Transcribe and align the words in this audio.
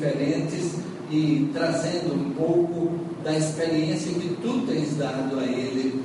diferentes 0.00 0.76
e 1.10 1.50
trazendo 1.52 2.14
um 2.14 2.30
pouco 2.30 2.98
da 3.22 3.36
experiência 3.36 4.12
que 4.14 4.36
tu 4.40 4.66
tens 4.66 4.96
dado 4.96 5.38
a 5.38 5.44
ele 5.44 6.02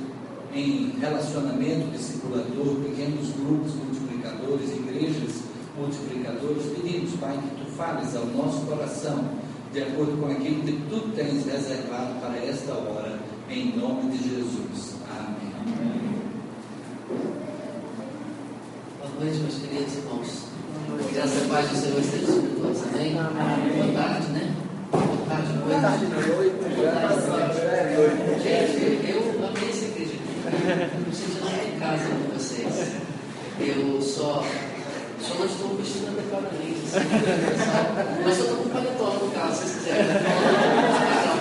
em 0.54 0.92
relacionamento 1.00 1.90
discipulador, 1.92 2.76
pequenos 2.82 3.30
grupos 3.32 3.74
multiplicadores, 3.74 4.70
igrejas 4.72 5.42
multiplicadores. 5.78 6.64
Pedimos, 6.74 7.12
Pai, 7.18 7.38
que 7.38 7.64
tu 7.64 7.70
fales 7.72 8.14
ao 8.14 8.26
nosso 8.26 8.66
coração 8.66 9.24
de 9.72 9.82
acordo 9.82 10.16
com 10.20 10.30
aquilo 10.30 10.62
que 10.62 10.72
tu 10.90 11.00
tens 11.14 11.46
reservado 11.46 12.20
para 12.20 12.36
esta 12.36 12.72
hora, 12.72 13.18
em 13.50 13.76
nome 13.76 14.10
de 14.10 14.28
Jesus. 14.28 14.96
Amém. 15.18 16.16
Boa 18.98 19.24
noite, 19.24 19.38
meus 19.38 19.54
queridos 19.56 19.96
irmãos. 19.96 20.46
Graças 21.16 21.44
a 21.44 21.48
paz 21.48 21.66
do 21.70 21.76
Senhor 21.76 21.98
esteja 21.98 22.26
sobre 22.26 22.50
todos. 22.60 22.82
Amém? 22.92 23.14
Boa 23.14 23.24
tarde, 23.94 24.26
né? 24.32 24.54
Boa 24.92 25.00
tarde, 25.26 25.52
boa 25.64 25.80
tarde. 25.80 26.04
Boa 26.04 26.90
tarde. 26.92 27.22
Gente, 28.42 29.08
eu 29.08 29.20
amei 29.48 29.70
essa 29.70 29.84
igreja 29.86 30.12
aqui. 30.12 30.28
Me 31.08 31.14
sentindo 31.16 31.48
em 31.48 31.80
casa 31.80 32.04
com 32.10 32.36
vocês. 32.36 33.00
Eu 33.58 34.02
só 34.02 34.44
só 35.22 35.34
não 35.36 35.46
estou 35.46 35.76
vestindo 35.76 36.08
adequadamente, 36.08 36.84
assim, 36.84 37.00
mas 38.22 38.38
eu 38.38 38.44
estou 38.44 38.58
com 38.58 38.68
paletó 38.68 39.18
no 39.24 39.30
carro, 39.32 39.54
se 39.54 39.60
vocês 39.62 39.76
quiserem. 39.76 40.04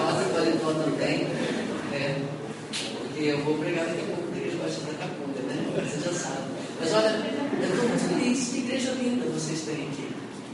Rosa 0.06 0.22
e 0.22 0.34
paletó 0.34 0.72
também. 0.72 1.28
É, 1.92 2.22
porque 2.72 3.24
eu 3.26 3.44
vou 3.44 3.58
pregar 3.58 3.86
daqui 3.88 4.00
a 4.00 4.16
pouco 4.16 4.32
na 4.32 4.38
igreja 4.38 4.58
Baixo 4.58 4.80
da 4.80 4.94
Capunda, 4.94 5.42
né? 5.42 5.84
Você 5.84 6.00
já 6.00 6.14
sabe. 6.14 6.56
Mas 6.80 6.94
olha, 6.94 7.08
eu 7.10 7.70
estou 7.70 7.90
muito 7.90 8.10
feliz, 8.10 8.50
que 8.50 8.58
igreja 8.60 8.92
linda 8.92 9.26
vocês 9.26 9.62
têm 9.62 9.88
aqui. 9.88 10.10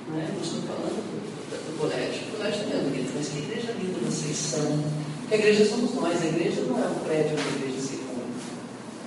Né? 0.10 0.30
Não 0.34 0.42
estou 0.42 0.62
falando 0.62 1.02
do, 1.02 1.18
do 1.66 1.80
colégio. 1.80 2.22
O 2.28 2.38
colégio 2.38 2.68
não 2.68 2.80
é 2.80 2.84
bonito, 2.84 3.12
mas 3.16 3.21
que 3.32 3.40
igreja 3.40 3.72
linda 3.80 4.00
vocês 4.00 4.38
são. 4.38 4.84
Que 5.28 5.36
a 5.36 5.38
igreja 5.38 5.70
somos 5.70 5.94
nós, 5.96 6.22
a 6.22 6.26
igreja 6.26 6.62
não 6.62 6.84
é 6.84 6.88
um 6.88 7.00
prédio 7.00 7.38
que 7.38 7.42
a 7.42 7.58
igreja 7.58 7.88
se 7.88 7.98
come. 7.98 8.22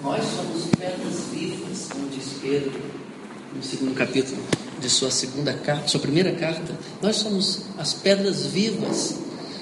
Nós 0.03 0.25
somos 0.25 0.65
pedras 0.79 1.21
vivas, 1.33 1.89
como 1.91 2.09
diz 2.09 2.25
Pedro 2.41 2.73
no 3.55 3.63
segundo 3.63 3.95
capítulo 3.95 4.43
de 4.81 4.91
sua 4.91 5.11
segunda 5.11 5.55
carta, 5.55 5.87
sua 5.87 6.01
primeira 6.01 6.33
carta, 6.33 6.77
nós 7.01 7.17
somos 7.17 7.63
as 7.79 7.95
pedras 7.95 8.47
vivas 8.47 9.15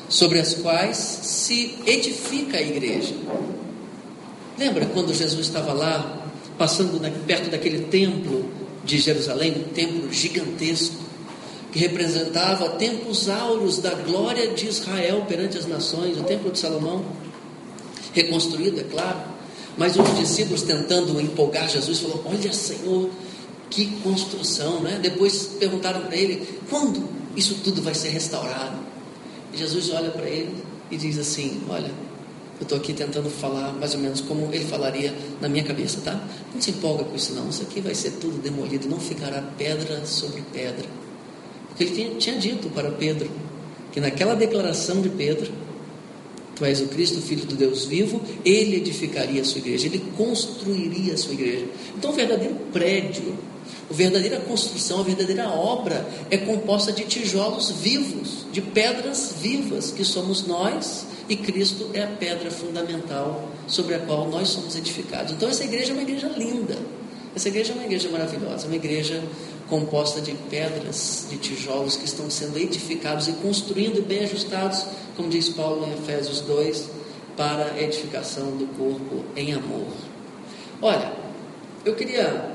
sobre 0.08 0.38
as 0.38 0.54
quais 0.54 0.97
se 0.97 1.78
edifica 1.86 2.56
a 2.56 2.62
igreja. 2.62 3.14
Lembra 4.58 4.86
quando 4.86 5.14
Jesus 5.14 5.47
estava 5.47 5.72
lá, 5.72 6.26
passando 6.56 7.00
perto 7.26 7.50
daquele 7.50 7.84
templo 7.84 8.48
de 8.84 8.98
Jerusalém, 8.98 9.52
um 9.58 9.72
templo 9.74 10.12
gigantesco, 10.12 10.97
que 11.73 11.78
representava 11.78 12.69
tempos 12.70 13.31
áureos 13.31 13.78
da 13.78 13.95
glória 13.95 14.48
de 14.48 14.69
Israel 14.69 15.25
perante 15.27 15.56
as 15.56 15.67
nações, 15.67 16.19
o 16.19 16.23
templo 16.23 16.53
de 16.53 16.59
Salomão, 16.59 17.03
reconstruído, 18.12 18.81
é 18.81 18.84
claro, 18.84 19.20
mas 19.77 19.97
os 19.97 20.19
discípulos 20.19 20.62
tentando 20.62 21.19
empolgar 21.19 21.69
Jesus, 21.69 22.00
falou: 22.00 22.23
Olha, 22.27 22.53
Senhor, 22.53 23.09
que 23.70 23.87
construção, 24.03 24.81
né? 24.81 24.99
Depois 25.03 25.47
perguntaram 25.59 26.03
para 26.03 26.15
ele: 26.15 26.47
quando 26.69 27.09
isso 27.34 27.56
tudo 27.65 27.81
vai 27.81 27.94
ser 27.94 28.11
restaurado? 28.11 28.77
E 29.53 29.56
Jesus 29.56 29.91
olha 29.91 30.11
para 30.11 30.28
ele 30.28 30.55
e 30.91 30.97
diz 30.99 31.19
assim: 31.19 31.62
Olha, 31.71 31.91
eu 32.61 32.65
estou 32.65 32.77
aqui 32.77 32.93
tentando 32.93 33.31
falar 33.31 33.72
mais 33.72 33.94
ou 33.94 34.00
menos 34.00 34.21
como 34.21 34.53
ele 34.53 34.66
falaria 34.66 35.15
na 35.41 35.49
minha 35.49 35.65
cabeça, 35.65 36.03
tá? 36.05 36.22
Não 36.55 36.61
se 36.61 36.71
empolga 36.71 37.05
com 37.05 37.16
isso, 37.16 37.32
não. 37.32 37.49
Isso 37.49 37.62
aqui 37.62 37.81
vai 37.81 37.94
ser 37.94 38.11
tudo 38.21 38.43
demolido, 38.43 38.91
não 38.91 39.00
ficará 39.00 39.43
pedra 39.56 40.05
sobre 40.05 40.43
pedra. 40.53 41.01
Porque 41.72 41.84
ele 41.84 41.94
tinha, 41.94 42.10
tinha 42.16 42.37
dito 42.37 42.69
para 42.71 42.91
Pedro 42.91 43.31
que 43.93 44.00
naquela 44.00 44.34
declaração 44.34 45.00
de 45.00 45.09
Pedro, 45.09 45.50
Tu 46.55 46.65
és 46.66 46.81
o 46.81 46.87
Cristo, 46.88 47.21
Filho 47.21 47.47
do 47.47 47.56
Deus 47.56 47.87
vivo, 47.87 48.21
ele 48.44 48.77
edificaria 48.77 49.41
a 49.41 49.44
sua 49.44 49.59
igreja, 49.59 49.87
ele 49.87 50.03
construiria 50.16 51.15
a 51.15 51.16
sua 51.16 51.32
igreja. 51.32 51.66
Então, 51.97 52.11
o 52.11 52.15
verdadeiro 52.15 52.55
prédio 52.72 53.34
a 53.91 53.94
verdadeira 53.94 54.41
construção, 54.41 55.00
a 55.00 55.03
verdadeira 55.03 55.49
obra 55.50 56.06
é 56.31 56.38
composta 56.38 56.91
de 56.93 57.05
tijolos 57.05 57.71
vivos, 57.71 58.47
de 58.50 58.62
pedras 58.62 59.34
vivas, 59.41 59.91
que 59.91 60.03
somos 60.03 60.47
nós, 60.47 61.06
e 61.28 61.37
Cristo 61.37 61.91
é 61.93 62.03
a 62.03 62.06
pedra 62.06 62.50
fundamental 62.50 63.50
sobre 63.66 63.94
a 63.94 63.99
qual 63.99 64.28
nós 64.28 64.49
somos 64.49 64.77
edificados. 64.77 65.32
Então, 65.32 65.49
essa 65.49 65.65
igreja 65.65 65.91
é 65.91 65.93
uma 65.93 66.03
igreja 66.03 66.28
linda, 66.37 66.77
essa 67.37 67.49
igreja 67.49 67.72
é 67.72 67.75
uma 67.75 67.84
igreja 67.84 68.09
maravilhosa, 68.09 68.66
uma 68.66 68.77
igreja 68.77 69.22
composta 69.69 70.21
de 70.21 70.33
pedras, 70.50 71.27
de 71.31 71.37
tijolos 71.37 71.97
que 71.97 72.05
estão 72.05 72.31
sendo 72.31 72.59
edificados 72.59 73.28
e 73.28 73.33
construindo 73.33 73.99
e 73.99 74.03
bem 74.03 74.25
ajustados, 74.25 74.84
como 75.17 75.28
diz 75.28 75.49
Paulo 75.49 75.87
em 75.87 75.93
Efésios 75.93 76.41
2, 76.43 76.89
para 77.37 77.73
a 77.73 77.83
edificação 77.83 78.56
do 78.56 78.67
corpo 78.77 79.25
em 79.34 79.53
amor. 79.53 79.89
Olha, 80.81 81.12
eu 81.84 81.95
queria 81.95 82.51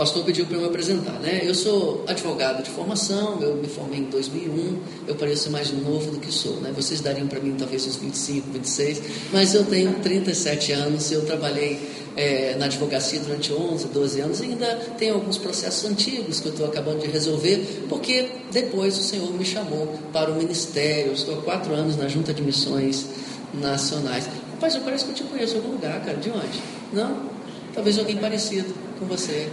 pastor 0.00 0.24
pediu 0.24 0.46
para 0.46 0.56
eu 0.56 0.62
me 0.62 0.66
apresentar, 0.66 1.20
né? 1.20 1.42
Eu 1.44 1.54
sou 1.54 2.02
advogado 2.06 2.62
de 2.62 2.70
formação, 2.70 3.38
eu 3.42 3.56
me 3.56 3.68
formei 3.68 3.98
em 3.98 4.04
2001, 4.04 4.78
eu 5.06 5.14
pareço 5.14 5.50
mais 5.50 5.70
novo 5.72 6.12
do 6.12 6.18
que 6.18 6.32
sou, 6.32 6.54
né? 6.54 6.72
Vocês 6.74 7.02
dariam 7.02 7.26
para 7.26 7.38
mim 7.38 7.54
talvez 7.58 7.86
uns 7.86 7.96
25, 7.96 8.50
26, 8.50 9.02
mas 9.30 9.54
eu 9.54 9.62
tenho 9.66 9.92
37 10.00 10.72
anos, 10.72 11.12
eu 11.12 11.26
trabalhei 11.26 11.78
é, 12.16 12.56
na 12.58 12.64
advocacia 12.64 13.20
durante 13.20 13.52
11, 13.52 13.88
12 13.88 14.20
anos 14.20 14.40
e 14.40 14.44
ainda 14.44 14.74
tenho 14.96 15.16
alguns 15.16 15.36
processos 15.36 15.84
antigos 15.84 16.40
que 16.40 16.48
eu 16.48 16.52
estou 16.52 16.64
acabando 16.64 17.00
de 17.00 17.08
resolver, 17.08 17.84
porque 17.86 18.26
depois 18.50 18.96
o 18.96 19.02
Senhor 19.02 19.30
me 19.34 19.44
chamou 19.44 19.98
para 20.14 20.30
o 20.30 20.34
ministério, 20.34 21.08
eu 21.08 21.12
estou 21.12 21.40
há 21.40 21.42
quatro 21.42 21.74
anos 21.74 21.98
na 21.98 22.08
Junta 22.08 22.32
de 22.32 22.40
Missões 22.40 23.04
Nacionais. 23.52 24.26
Rapaz, 24.52 24.74
eu 24.74 24.80
parece 24.80 25.04
que 25.04 25.10
eu 25.10 25.14
te 25.16 25.24
conheço 25.24 25.56
em 25.56 25.58
algum 25.58 25.72
lugar, 25.72 26.02
cara, 26.02 26.16
de 26.16 26.30
onde? 26.30 26.58
Não? 26.90 27.28
Talvez 27.74 27.98
alguém 27.98 28.16
parecido 28.16 28.74
com 28.98 29.04
você. 29.04 29.46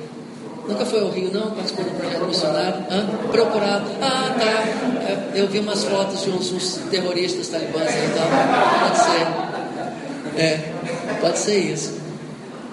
Nunca 0.68 0.86
foi 0.86 1.00
ao 1.00 1.10
Rio, 1.10 1.32
não? 1.32 1.52
Participou 1.52 1.86
do 1.86 1.92
projeto 1.92 2.26
missionário? 2.26 2.86
Hã? 2.92 3.06
Procurado. 3.32 3.86
Ah, 4.02 4.36
tá. 4.38 4.46
É, 5.08 5.32
eu 5.36 5.48
vi 5.48 5.60
umas 5.60 5.84
fotos 5.86 6.24
de 6.24 6.30
uns, 6.30 6.52
uns 6.52 6.80
terroristas 6.92 7.48
talibãs 7.48 7.88
aí 7.88 8.06
então. 8.06 8.26
Pode 8.82 8.98
ser. 8.98 10.42
É, 10.42 10.74
pode 11.22 11.40
ser 11.40 11.58
isso. 11.58 11.94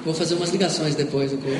Vou 0.04 0.12
fazer 0.12 0.34
umas 0.34 0.50
ligações 0.50 0.94
depois 0.94 1.30
do 1.30 1.38
culto. 1.38 1.56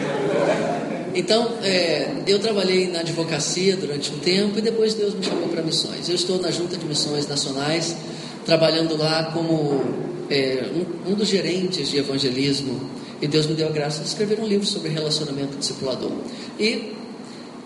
Então, 1.15 1.53
é, 1.62 2.09
eu 2.27 2.41
trabalhei 2.41 2.91
na 2.91 3.00
advocacia 3.00 3.77
durante 3.77 4.12
um 4.12 4.19
tempo 4.19 4.59
e 4.59 4.61
depois 4.61 4.94
Deus 4.94 5.15
me 5.15 5.23
chamou 5.23 5.49
para 5.49 5.62
missões. 5.62 6.09
Eu 6.09 6.17
estou 6.17 6.41
na 6.41 6.50
Junta 6.50 6.77
de 6.77 6.84
Missões 6.84 7.28
Nacionais, 7.28 7.97
trabalhando 8.44 8.97
lá 8.97 9.31
como 9.33 9.81
é, 10.28 10.65
um, 11.06 11.12
um 11.12 11.15
dos 11.15 11.28
gerentes 11.28 11.89
de 11.89 11.99
evangelismo 11.99 12.91
e 13.21 13.27
Deus 13.27 13.47
me 13.47 13.55
deu 13.55 13.69
a 13.69 13.71
graça 13.71 14.03
de 14.03 14.09
escrever 14.09 14.41
um 14.41 14.47
livro 14.47 14.67
sobre 14.67 14.89
relacionamento 14.91 15.57
discipulador. 15.57 16.13
E 16.59 16.95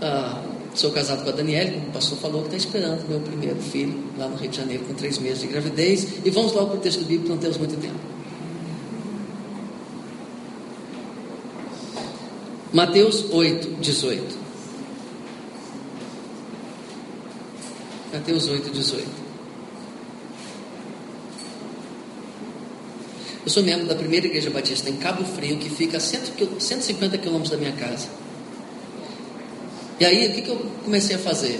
ah, 0.00 0.42
sou 0.74 0.92
casado 0.92 1.24
com 1.24 1.30
a 1.30 1.32
Daniela, 1.32 1.72
como 1.72 1.88
o 1.88 1.92
pastor 1.92 2.18
falou, 2.18 2.42
que 2.42 2.54
está 2.54 2.56
esperando 2.56 3.08
meu 3.08 3.20
primeiro 3.20 3.60
filho 3.60 4.02
lá 4.16 4.28
no 4.28 4.36
Rio 4.36 4.50
de 4.50 4.56
Janeiro, 4.56 4.84
com 4.84 4.94
três 4.94 5.18
meses 5.18 5.40
de 5.40 5.48
gravidez. 5.48 6.06
E 6.24 6.30
vamos 6.30 6.52
logo 6.52 6.68
para 6.68 6.78
o 6.78 6.80
texto 6.80 7.04
bíblico, 7.04 7.28
não 7.28 7.38
temos 7.38 7.56
muito 7.56 7.76
tempo. 7.80 7.98
Mateus 12.72 13.24
8, 13.30 13.80
18. 13.80 14.36
Mateus 18.12 18.48
8, 18.48 18.70
18. 18.70 19.27
Eu 23.48 23.50
sou 23.50 23.62
membro 23.62 23.86
da 23.86 23.94
primeira 23.94 24.26
igreja 24.26 24.50
batista 24.50 24.90
em 24.90 24.96
Cabo 24.96 25.24
Frio, 25.24 25.56
que 25.56 25.70
fica 25.70 25.96
a 25.96 26.00
150 26.00 27.16
quilômetros 27.16 27.50
da 27.50 27.56
minha 27.56 27.72
casa. 27.72 28.06
E 29.98 30.04
aí, 30.04 30.28
o 30.28 30.34
que, 30.34 30.42
que 30.42 30.50
eu 30.50 30.56
comecei 30.84 31.16
a 31.16 31.18
fazer? 31.18 31.58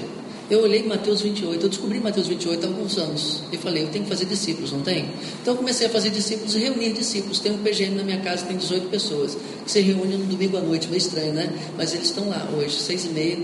Eu 0.50 0.60
olhei 0.64 0.82
Mateus 0.82 1.22
28, 1.22 1.62
eu 1.62 1.68
descobri 1.70 1.98
Mateus 1.98 2.26
28 2.26 2.62
há 2.62 2.68
alguns 2.68 2.98
anos. 2.98 3.42
E 3.50 3.56
falei, 3.56 3.84
eu 3.84 3.88
tenho 3.88 4.04
que 4.04 4.10
fazer 4.10 4.26
discípulos, 4.26 4.70
não 4.70 4.82
tem? 4.82 5.08
Então 5.40 5.54
eu 5.54 5.56
comecei 5.56 5.86
a 5.86 5.90
fazer 5.90 6.10
discípulos 6.10 6.54
e 6.56 6.58
reunir 6.58 6.92
discípulos. 6.92 7.40
Tem 7.40 7.52
um 7.52 7.62
PGM 7.62 7.96
na 7.96 8.02
minha 8.02 8.20
casa, 8.20 8.44
tem 8.44 8.58
18 8.58 8.90
pessoas, 8.90 9.38
que 9.64 9.72
se 9.72 9.80
reúnem 9.80 10.18
no 10.18 10.26
domingo 10.26 10.58
à 10.58 10.60
noite, 10.60 10.88
meio 10.88 10.98
estranho, 10.98 11.32
né? 11.32 11.50
Mas 11.74 11.94
eles 11.94 12.08
estão 12.08 12.28
lá 12.28 12.50
hoje, 12.54 12.78
seis 12.78 13.06
e 13.06 13.08
meia, 13.08 13.38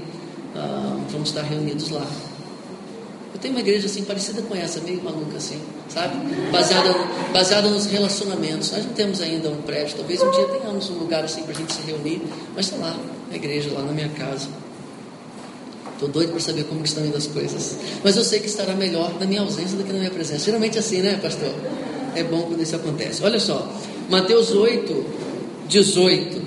ah, 0.55 1.01
vamos 1.09 1.31
estar 1.31 1.41
reunidos 1.45 1.89
lá. 1.89 2.07
Eu 3.33 3.41
tenho 3.41 3.55
uma 3.55 3.61
igreja 3.61 3.87
assim 3.87 4.05
parecida 4.05 4.43
com 4.43 4.55
essa, 4.55 4.83
meio 4.83 5.03
maluca 5.03 5.39
assim, 5.39 5.59
sabe? 5.89 6.17
Baseada, 6.51 6.95
baseada 7.33 7.69
nos 7.69 7.87
relacionamentos. 7.87 8.71
Nós 8.73 8.85
não 8.85 8.93
temos 8.93 9.21
ainda 9.21 9.49
um 9.49 9.63
prédio, 9.63 9.97
talvez 9.97 10.23
um 10.23 10.31
dia 10.31 10.45
tenhamos 10.47 10.91
um 10.91 10.95
lugar 10.95 11.25
assim 11.25 11.43
para 11.43 11.53
a 11.53 11.57
gente 11.57 11.73
se 11.73 11.83
reunir, 11.83 12.23
mas 12.55 12.67
está 12.67 12.77
lá, 12.79 12.97
a 13.31 13.35
igreja 13.37 13.71
lá 13.73 13.83
na 13.83 13.93
minha 13.93 14.09
casa. 14.11 14.49
Estou 15.93 16.09
doido 16.09 16.33
para 16.33 16.41
saber 16.41 16.65
como 16.65 16.85
estão 16.85 17.05
indo 17.07 17.17
as 17.17 17.27
coisas. 17.27 17.79
Mas 18.03 18.17
eu 18.17 18.25
sei 18.25 18.41
que 18.41 18.47
estará 18.47 18.75
melhor 18.75 19.15
na 19.19 19.27
minha 19.27 19.43
ausência 19.43 19.77
do 19.77 19.85
que 19.85 19.93
na 19.93 20.01
minha 20.01 20.11
presença. 20.11 20.45
Geralmente 20.45 20.77
é 20.77 20.81
assim, 20.81 21.01
né, 21.01 21.19
pastor? 21.23 21.55
É 22.17 22.23
bom 22.25 22.43
quando 22.43 22.61
isso 22.61 22.75
acontece. 22.75 23.23
Olha 23.23 23.39
só, 23.39 23.73
Mateus 24.11 24.51
8, 24.51 25.07
18. 25.69 26.43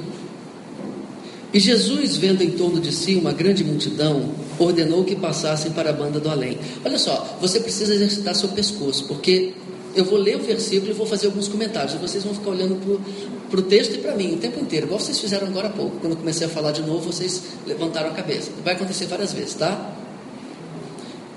E 1.54 1.60
Jesus, 1.60 2.18
vendo 2.18 2.44
em 2.44 2.52
torno 2.52 2.80
de 2.80 2.92
si 2.92 3.16
uma 3.16 3.32
grande 3.32 3.64
multidão, 3.64 4.32
ordenou 4.60 5.04
que 5.04 5.16
passassem 5.16 5.72
para 5.72 5.90
a 5.90 5.94
banda 5.94 6.20
do 6.20 6.30
além. 6.30 6.58
Olha 6.84 6.98
só, 6.98 7.38
você 7.40 7.60
precisa 7.60 7.94
exercitar 7.94 8.36
seu 8.36 8.50
pescoço, 8.50 9.06
porque 9.06 9.54
eu 9.96 10.06
vou 10.06 10.18
ler 10.20 10.36
o 10.36 10.44
versículo 10.44 10.92
e 10.92 10.94
vou 10.94 11.06
fazer 11.06 11.28
alguns 11.28 11.48
comentários. 11.48 11.94
E 11.96 11.98
vocês 11.98 12.24
vão 12.24 12.34
ficar 12.34 12.52
olhando 12.52 13.02
para 13.50 13.60
o 13.60 13.64
texto 13.64 13.96
e 13.96 13.98
para 13.98 14.16
mim 14.16 14.36
o 14.36 14.38
tempo 14.38 14.60
inteiro, 14.60 14.86
igual 14.86 15.00
vocês 15.00 15.20
fizeram 15.20 15.48
agora 15.48 15.68
há 15.68 15.72
pouco. 15.72 15.98
Quando 16.00 16.14
eu 16.14 16.18
comecei 16.18 16.46
a 16.46 16.50
falar 16.50 16.72
de 16.72 16.82
novo, 16.82 17.12
vocês 17.12 17.42
levantaram 17.66 18.10
a 18.10 18.14
cabeça. 18.14 18.52
Vai 18.64 18.76
acontecer 18.76 19.06
várias 19.06 19.34
vezes, 19.34 19.56
tá? 19.56 19.97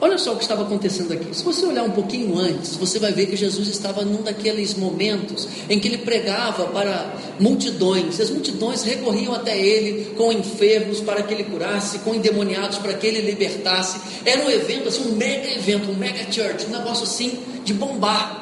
Olha 0.02 0.16
só 0.16 0.32
o 0.32 0.36
que 0.36 0.42
estava 0.42 0.62
acontecendo 0.62 1.12
aqui. 1.12 1.36
Se 1.36 1.44
você 1.44 1.66
olhar 1.66 1.82
um 1.82 1.90
pouquinho 1.90 2.38
antes, 2.38 2.74
você 2.74 2.98
vai 2.98 3.12
ver 3.12 3.26
que 3.26 3.36
Jesus 3.36 3.68
estava 3.68 4.02
num 4.02 4.22
daqueles 4.22 4.72
momentos 4.74 5.46
em 5.68 5.78
que 5.78 5.88
ele 5.88 5.98
pregava 5.98 6.68
para 6.68 7.14
multidões. 7.38 8.18
As 8.18 8.30
multidões 8.30 8.82
recorriam 8.82 9.34
até 9.34 9.58
ele 9.58 10.14
com 10.14 10.32
enfermos 10.32 11.02
para 11.02 11.22
que 11.22 11.34
ele 11.34 11.44
curasse, 11.44 11.98
com 11.98 12.14
endemoniados 12.14 12.78
para 12.78 12.94
que 12.94 13.06
ele 13.06 13.20
libertasse. 13.20 14.00
Era 14.24 14.42
um 14.42 14.50
evento, 14.50 14.88
assim, 14.88 15.02
um 15.02 15.16
mega 15.16 15.50
evento, 15.50 15.90
um 15.90 15.94
mega 15.94 16.32
church, 16.32 16.64
um 16.66 16.70
negócio 16.70 17.04
assim 17.04 17.38
de 17.62 17.74
bombar. 17.74 18.40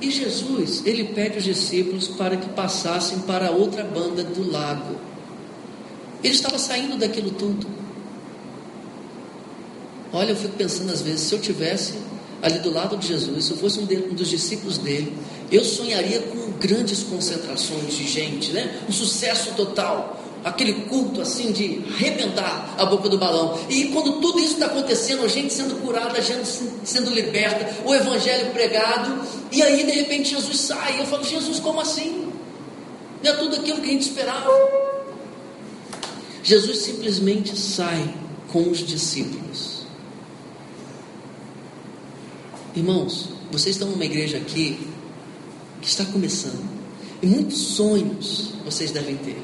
E 0.00 0.10
Jesus, 0.10 0.82
ele 0.84 1.04
pede 1.04 1.36
aos 1.36 1.44
discípulos 1.44 2.08
para 2.08 2.36
que 2.36 2.48
passassem 2.48 3.20
para 3.20 3.52
outra 3.52 3.84
banda 3.84 4.24
do 4.24 4.50
lago. 4.50 4.96
Ele 6.24 6.34
estava 6.34 6.58
saindo 6.58 6.96
daquilo 6.96 7.30
tudo. 7.30 7.77
Olha, 10.12 10.30
eu 10.30 10.36
fico 10.36 10.54
pensando 10.54 10.90
às 10.92 11.02
vezes, 11.02 11.20
se 11.20 11.34
eu 11.34 11.40
tivesse 11.40 11.94
ali 12.42 12.58
do 12.60 12.72
lado 12.72 12.96
de 12.96 13.08
Jesus, 13.08 13.44
se 13.44 13.50
eu 13.50 13.56
fosse 13.56 13.80
um, 13.80 13.86
de, 13.86 13.96
um 13.96 14.14
dos 14.14 14.28
discípulos 14.28 14.78
dele, 14.78 15.12
eu 15.50 15.64
sonharia 15.64 16.20
com 16.20 16.52
grandes 16.58 17.02
concentrações 17.02 17.96
de 17.96 18.06
gente, 18.06 18.52
né? 18.52 18.80
Um 18.88 18.92
sucesso 18.92 19.52
total, 19.54 20.22
aquele 20.44 20.72
culto 20.82 21.20
assim 21.20 21.52
de 21.52 21.82
arrebentar 21.94 22.74
a 22.78 22.86
boca 22.86 23.08
do 23.08 23.18
balão. 23.18 23.58
E 23.68 23.86
quando 23.86 24.20
tudo 24.20 24.38
isso 24.38 24.54
está 24.54 24.66
acontecendo, 24.66 25.24
a 25.24 25.28
gente 25.28 25.52
sendo 25.52 25.80
curada, 25.82 26.18
a 26.18 26.20
gente 26.20 26.48
sendo 26.84 27.10
liberta, 27.10 27.82
o 27.84 27.94
evangelho 27.94 28.50
pregado, 28.52 29.20
e 29.50 29.62
aí 29.62 29.84
de 29.84 29.92
repente 29.92 30.30
Jesus 30.30 30.60
sai. 30.60 31.00
Eu 31.00 31.06
falo, 31.06 31.24
Jesus, 31.24 31.58
como 31.58 31.80
assim? 31.80 32.32
Não 33.22 33.30
é 33.32 33.36
tudo 33.36 33.56
aquilo 33.56 33.80
que 33.80 33.88
a 33.88 33.92
gente 33.92 34.02
esperava. 34.02 34.48
Jesus 36.42 36.78
simplesmente 36.78 37.58
sai 37.58 38.14
com 38.52 38.70
os 38.70 38.78
discípulos. 38.78 39.77
Irmãos, 42.78 43.30
vocês 43.50 43.74
estão 43.74 43.90
numa 43.90 44.04
igreja 44.04 44.36
aqui 44.36 44.78
que 45.82 45.88
está 45.88 46.04
começando. 46.04 46.64
E 47.20 47.26
muitos 47.26 47.58
sonhos 47.58 48.52
vocês 48.64 48.92
devem 48.92 49.16
ter. 49.16 49.42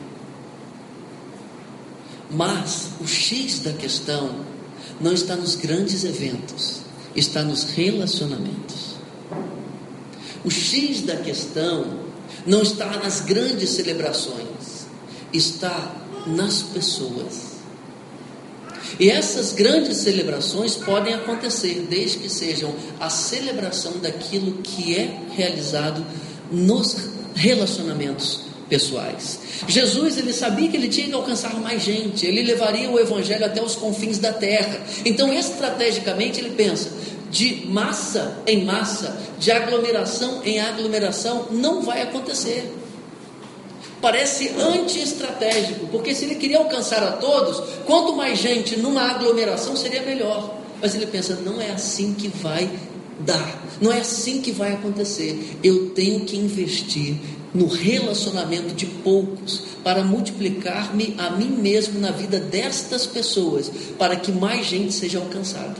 Mas 2.30 2.90
o 3.00 3.08
X 3.08 3.58
da 3.58 3.72
questão 3.72 4.36
não 5.00 5.12
está 5.12 5.34
nos 5.34 5.56
grandes 5.56 6.04
eventos, 6.04 6.82
está 7.16 7.42
nos 7.42 7.64
relacionamentos. 7.64 8.94
O 10.44 10.50
X 10.50 11.00
da 11.00 11.16
questão 11.16 12.04
não 12.46 12.62
está 12.62 13.00
nas 13.00 13.22
grandes 13.22 13.70
celebrações, 13.70 14.86
está 15.32 15.92
nas 16.24 16.62
pessoas. 16.62 17.53
E 18.98 19.10
essas 19.10 19.52
grandes 19.52 19.98
celebrações 19.98 20.76
podem 20.76 21.14
acontecer 21.14 21.86
desde 21.88 22.18
que 22.18 22.28
sejam 22.28 22.74
a 23.00 23.10
celebração 23.10 23.92
daquilo 23.98 24.62
que 24.62 24.96
é 24.96 25.18
realizado 25.34 26.04
nos 26.50 26.96
relacionamentos 27.34 28.42
pessoais. 28.68 29.40
Jesus, 29.66 30.16
ele 30.18 30.32
sabia 30.32 30.68
que 30.68 30.76
ele 30.76 30.88
tinha 30.88 31.08
que 31.08 31.14
alcançar 31.14 31.54
mais 31.60 31.82
gente, 31.82 32.26
ele 32.26 32.42
levaria 32.42 32.90
o 32.90 32.98
evangelho 32.98 33.44
até 33.44 33.62
os 33.62 33.74
confins 33.74 34.18
da 34.18 34.32
terra. 34.32 34.80
Então, 35.04 35.32
estrategicamente, 35.32 36.40
ele 36.40 36.50
pensa: 36.50 36.90
de 37.30 37.66
massa 37.66 38.38
em 38.46 38.64
massa, 38.64 39.16
de 39.38 39.50
aglomeração 39.50 40.40
em 40.44 40.60
aglomeração, 40.60 41.48
não 41.50 41.82
vai 41.82 42.02
acontecer 42.02 42.72
parece 44.04 44.50
anti-estratégico, 44.58 45.86
porque 45.86 46.14
se 46.14 46.26
ele 46.26 46.34
queria 46.34 46.58
alcançar 46.58 47.02
a 47.02 47.12
todos, 47.12 47.58
quanto 47.86 48.14
mais 48.14 48.38
gente 48.38 48.76
numa 48.76 49.00
aglomeração 49.00 49.74
seria 49.74 50.02
melhor. 50.02 50.58
Mas 50.78 50.94
ele 50.94 51.06
pensa, 51.06 51.36
não 51.36 51.58
é 51.58 51.70
assim 51.70 52.12
que 52.12 52.28
vai 52.28 52.68
dar, 53.20 53.64
não 53.80 53.90
é 53.90 54.00
assim 54.00 54.42
que 54.42 54.52
vai 54.52 54.74
acontecer. 54.74 55.56
Eu 55.64 55.88
tenho 55.94 56.20
que 56.20 56.36
investir 56.36 57.14
no 57.54 57.66
relacionamento 57.66 58.74
de 58.74 58.84
poucos 58.84 59.62
para 59.82 60.04
multiplicar-me 60.04 61.14
a 61.16 61.30
mim 61.30 61.56
mesmo 61.58 61.98
na 61.98 62.10
vida 62.10 62.38
destas 62.38 63.06
pessoas, 63.06 63.72
para 63.98 64.16
que 64.16 64.30
mais 64.30 64.66
gente 64.66 64.92
seja 64.92 65.18
alcançada. 65.18 65.76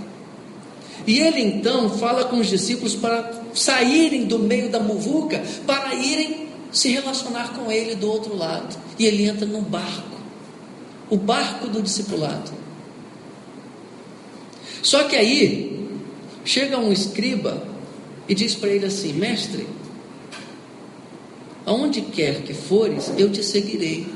E 1.07 1.21
ele 1.21 1.43
então 1.43 1.91
fala 1.99 2.25
com 2.25 2.39
os 2.39 2.47
discípulos 2.47 2.95
para 2.95 3.31
saírem 3.53 4.25
do 4.25 4.39
meio 4.39 4.71
da 4.71 4.81
muvuca, 4.81 5.43
para 5.67 5.95
irem 5.95 6.44
se 6.75 6.91
relacionar 6.91 7.55
com 7.55 7.73
ele 7.73 7.95
do 7.95 8.11
outro 8.11 8.37
lado. 8.37 8.77
E 8.99 9.07
ele 9.07 9.25
entra 9.25 9.47
num 9.47 9.63
barco 9.63 10.15
o 11.11 11.17
barco 11.17 11.69
do 11.69 11.83
discipulado. 11.83 12.51
Só 14.83 15.05
que 15.05 15.17
aí 15.17 15.89
chega 16.45 16.79
um 16.79 16.93
escriba 16.93 17.63
e 18.29 18.35
diz 18.35 18.55
para 18.55 18.71
ele 18.71 18.87
assim: 18.87 19.13
Mestre, 19.13 19.67
aonde 21.65 22.03
quer 22.03 22.43
que 22.43 22.53
fores, 22.53 23.13
eu 23.17 23.31
te 23.31 23.43
seguirei. 23.43 24.07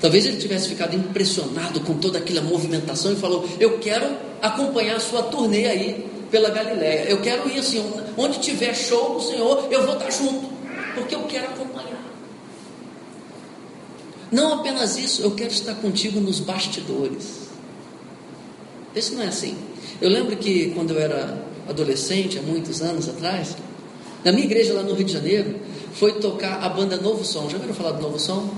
Talvez 0.00 0.26
ele 0.26 0.36
tivesse 0.36 0.68
ficado 0.68 0.94
impressionado 0.94 1.80
com 1.80 1.94
toda 1.94 2.18
aquela 2.18 2.42
movimentação 2.42 3.12
e 3.12 3.16
falou: 3.16 3.48
Eu 3.58 3.78
quero 3.78 4.06
acompanhar 4.40 4.96
a 4.96 5.00
sua 5.00 5.22
turnê 5.24 5.66
aí 5.66 6.06
pela 6.30 6.50
Galiléia. 6.50 7.04
Eu 7.08 7.20
quero 7.20 7.48
ir 7.48 7.58
assim, 7.58 7.84
onde 8.16 8.40
tiver 8.40 8.74
show 8.74 9.14
do 9.14 9.22
Senhor, 9.22 9.68
eu 9.70 9.84
vou 9.84 9.94
estar 9.94 10.10
junto, 10.10 10.48
porque 10.94 11.14
eu 11.14 11.22
quero 11.24 11.46
acompanhar. 11.46 11.91
Não 14.32 14.54
apenas 14.54 14.96
isso, 14.96 15.20
eu 15.20 15.32
quero 15.32 15.52
estar 15.52 15.74
contigo 15.74 16.18
nos 16.18 16.40
bastidores. 16.40 17.50
Isso 18.96 19.14
não 19.14 19.22
é 19.22 19.26
assim. 19.26 19.54
Eu 20.00 20.08
lembro 20.08 20.34
que 20.36 20.70
quando 20.70 20.94
eu 20.94 20.98
era 20.98 21.44
adolescente, 21.68 22.38
há 22.38 22.42
muitos 22.42 22.80
anos 22.80 23.10
atrás, 23.10 23.54
na 24.24 24.32
minha 24.32 24.44
igreja 24.44 24.72
lá 24.72 24.82
no 24.82 24.94
Rio 24.94 25.04
de 25.04 25.12
Janeiro, 25.12 25.56
foi 25.92 26.12
tocar 26.12 26.64
a 26.64 26.68
banda 26.70 26.96
Novo 26.96 27.22
Som. 27.22 27.50
Já 27.50 27.56
ouviram 27.56 27.74
falar 27.74 27.92
do 27.92 28.00
Novo 28.00 28.18
Som? 28.18 28.48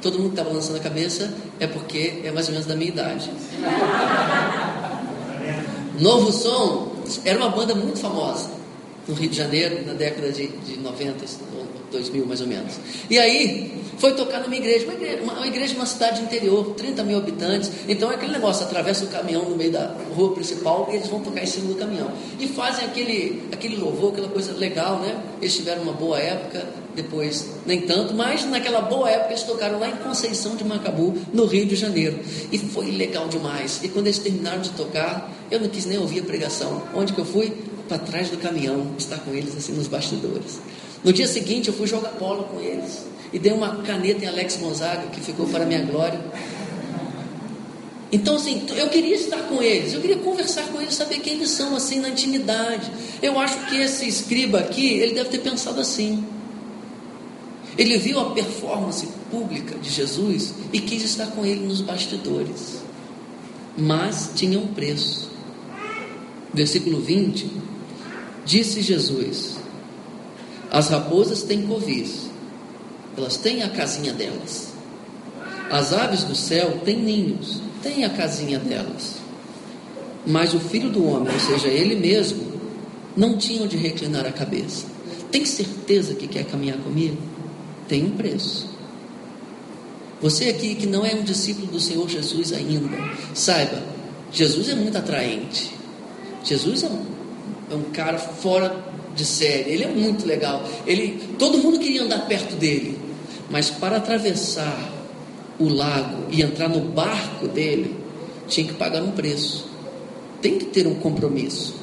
Todo 0.00 0.18
mundo 0.18 0.32
que 0.32 0.40
estava 0.40 0.54
lançando 0.54 0.76
a 0.76 0.80
cabeça 0.80 1.34
é 1.60 1.66
porque 1.66 2.22
é 2.24 2.32
mais 2.32 2.46
ou 2.46 2.52
menos 2.52 2.66
da 2.66 2.74
minha 2.74 2.90
idade. 2.90 3.30
Novo 6.00 6.32
Som 6.32 6.94
era 7.26 7.38
uma 7.38 7.50
banda 7.50 7.74
muito 7.74 7.98
famosa 7.98 8.63
no 9.06 9.14
Rio 9.14 9.28
de 9.28 9.36
Janeiro, 9.36 9.84
na 9.86 9.92
década 9.92 10.32
de, 10.32 10.46
de 10.48 10.78
90, 10.78 11.24
2000 11.90 12.26
mais 12.26 12.40
ou 12.40 12.46
menos. 12.46 12.74
E 13.08 13.18
aí, 13.18 13.72
foi 13.98 14.12
tocar 14.14 14.40
numa 14.40 14.56
igreja, 14.56 14.84
uma 14.84 14.94
igreja, 14.94 15.22
uma, 15.22 15.32
uma 15.34 15.46
igreja 15.46 15.86
cidade 15.86 16.22
interior, 16.22 16.74
30 16.76 17.02
mil 17.04 17.18
habitantes. 17.18 17.70
Então 17.88 18.10
é 18.10 18.14
aquele 18.14 18.32
negócio, 18.32 18.64
atravessa 18.64 19.04
o 19.04 19.08
caminhão 19.08 19.48
no 19.48 19.56
meio 19.56 19.70
da 19.70 19.94
rua 20.14 20.34
principal 20.34 20.88
e 20.90 20.96
eles 20.96 21.08
vão 21.08 21.20
tocar 21.20 21.42
em 21.42 21.46
cima 21.46 21.68
do 21.68 21.74
caminhão. 21.74 22.10
E 22.40 22.46
fazem 22.48 22.84
aquele, 22.84 23.42
aquele 23.52 23.76
louvor, 23.76 24.12
aquela 24.12 24.28
coisa 24.28 24.52
legal, 24.52 24.98
né? 25.00 25.16
Eles 25.40 25.54
tiveram 25.54 25.82
uma 25.82 25.92
boa 25.92 26.18
época, 26.18 26.66
depois 26.94 27.48
nem 27.66 27.82
tanto, 27.82 28.14
mas 28.14 28.44
naquela 28.46 28.80
boa 28.80 29.10
época 29.10 29.30
eles 29.30 29.42
tocaram 29.42 29.78
lá 29.78 29.88
em 29.88 29.96
Conceição 29.96 30.56
de 30.56 30.64
Macabu, 30.64 31.14
no 31.32 31.44
Rio 31.44 31.66
de 31.66 31.76
Janeiro. 31.76 32.18
E 32.50 32.58
foi 32.58 32.90
legal 32.90 33.28
demais. 33.28 33.80
E 33.82 33.88
quando 33.88 34.06
eles 34.06 34.18
terminaram 34.18 34.60
de 34.60 34.70
tocar, 34.70 35.30
eu 35.50 35.60
não 35.60 35.68
quis 35.68 35.86
nem 35.86 35.98
ouvir 35.98 36.20
a 36.20 36.24
pregação. 36.24 36.82
Onde 36.94 37.12
que 37.12 37.20
eu 37.20 37.24
fui? 37.24 37.52
Para 37.88 37.98
trás 37.98 38.30
do 38.30 38.38
caminhão, 38.38 38.94
estar 38.98 39.18
com 39.18 39.34
eles 39.34 39.56
assim 39.56 39.72
nos 39.72 39.88
bastidores. 39.88 40.58
No 41.02 41.12
dia 41.12 41.26
seguinte 41.28 41.68
eu 41.68 41.74
fui 41.74 41.86
jogar 41.86 42.12
bola 42.12 42.44
com 42.44 42.60
eles 42.60 43.04
e 43.32 43.38
dei 43.38 43.52
uma 43.52 43.82
caneta 43.82 44.24
em 44.24 44.28
Alex 44.28 44.56
Gonzaga, 44.56 45.08
que 45.08 45.20
ficou 45.20 45.46
para 45.46 45.66
minha 45.66 45.82
glória. 45.82 46.20
Então, 48.12 48.36
assim, 48.36 48.64
eu 48.76 48.88
queria 48.88 49.16
estar 49.16 49.38
com 49.48 49.60
eles, 49.60 49.92
eu 49.92 50.00
queria 50.00 50.18
conversar 50.18 50.68
com 50.68 50.80
eles, 50.80 50.94
saber 50.94 51.18
quem 51.18 51.32
eles 51.32 51.50
são, 51.50 51.74
assim, 51.74 51.98
na 51.98 52.10
intimidade. 52.10 52.88
Eu 53.20 53.36
acho 53.40 53.66
que 53.66 53.76
esse 53.76 54.06
escriba 54.06 54.60
aqui, 54.60 54.86
ele 54.86 55.14
deve 55.14 55.30
ter 55.30 55.38
pensado 55.38 55.80
assim. 55.80 56.24
Ele 57.76 57.98
viu 57.98 58.20
a 58.20 58.30
performance 58.30 59.08
pública 59.32 59.76
de 59.76 59.90
Jesus 59.90 60.54
e 60.72 60.78
quis 60.78 61.02
estar 61.02 61.26
com 61.26 61.44
ele 61.44 61.66
nos 61.66 61.80
bastidores. 61.80 62.84
Mas 63.76 64.30
tinha 64.36 64.60
um 64.60 64.68
preço. 64.68 65.28
Versículo 66.52 67.00
20: 67.00 67.50
Disse 68.44 68.82
Jesus: 68.82 69.56
As 70.70 70.88
raposas 70.88 71.42
têm 71.42 71.66
covis 71.66 72.24
elas 73.16 73.36
têm 73.36 73.62
a 73.62 73.68
casinha 73.68 74.12
delas. 74.12 74.72
As 75.70 75.92
aves 75.92 76.24
do 76.24 76.34
céu 76.34 76.80
têm 76.84 77.00
ninhos, 77.00 77.60
têm 77.82 78.04
a 78.04 78.10
casinha 78.10 78.58
delas. 78.58 79.16
Mas 80.26 80.54
o 80.54 80.60
filho 80.60 80.90
do 80.90 81.06
homem, 81.06 81.32
ou 81.32 81.40
seja, 81.40 81.68
ele 81.68 81.94
mesmo, 81.96 82.42
não 83.16 83.36
tinha 83.36 83.62
onde 83.62 83.76
reclinar 83.76 84.26
a 84.26 84.32
cabeça. 84.32 84.86
Tem 85.30 85.44
certeza 85.44 86.14
que 86.14 86.26
quer 86.26 86.44
caminhar 86.44 86.78
comigo? 86.78 87.16
Tem 87.88 88.04
um 88.04 88.10
preço. 88.10 88.68
Você 90.20 90.48
aqui 90.48 90.74
que 90.74 90.86
não 90.86 91.04
é 91.04 91.14
um 91.14 91.22
discípulo 91.22 91.66
do 91.66 91.80
Senhor 91.80 92.08
Jesus 92.08 92.52
ainda, 92.52 92.88
saiba, 93.34 93.82
Jesus 94.32 94.68
é 94.68 94.74
muito 94.74 94.96
atraente. 94.96 95.70
Jesus 96.42 96.82
é 96.82 96.88
é 97.70 97.74
um 97.74 97.84
cara 97.84 98.18
fora 98.18 98.84
de 99.14 99.24
série. 99.24 99.70
Ele 99.70 99.84
é 99.84 99.88
muito 99.88 100.26
legal. 100.26 100.62
Ele, 100.86 101.34
todo 101.38 101.58
mundo 101.58 101.78
queria 101.78 102.02
andar 102.02 102.26
perto 102.26 102.56
dele, 102.56 102.98
mas 103.50 103.70
para 103.70 103.96
atravessar 103.96 104.92
o 105.58 105.68
lago 105.68 106.26
e 106.30 106.42
entrar 106.42 106.68
no 106.68 106.80
barco 106.80 107.46
dele, 107.48 107.94
tinha 108.48 108.66
que 108.66 108.74
pagar 108.74 109.02
um 109.02 109.12
preço. 109.12 109.68
Tem 110.40 110.58
que 110.58 110.66
ter 110.66 110.86
um 110.86 110.96
compromisso. 110.96 111.74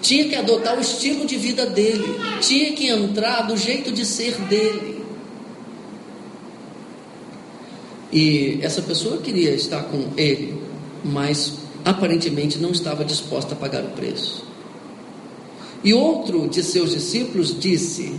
Tinha 0.00 0.28
que 0.28 0.36
adotar 0.36 0.78
o 0.78 0.80
estilo 0.80 1.26
de 1.26 1.36
vida 1.36 1.66
dele. 1.66 2.04
Tinha 2.40 2.72
que 2.72 2.88
entrar 2.88 3.42
do 3.42 3.56
jeito 3.56 3.90
de 3.90 4.04
ser 4.04 4.36
dele. 4.42 4.98
E 8.12 8.58
essa 8.62 8.80
pessoa 8.80 9.18
queria 9.18 9.50
estar 9.50 9.82
com 9.84 10.12
ele, 10.16 10.54
mas 11.04 11.54
aparentemente 11.84 12.58
não 12.58 12.70
estava 12.70 13.04
disposta 13.04 13.54
a 13.54 13.56
pagar 13.56 13.84
o 13.84 13.90
preço. 13.90 14.47
E 15.82 15.94
outro 15.94 16.48
de 16.48 16.62
seus 16.62 16.90
discípulos 16.90 17.58
disse: 17.58 18.12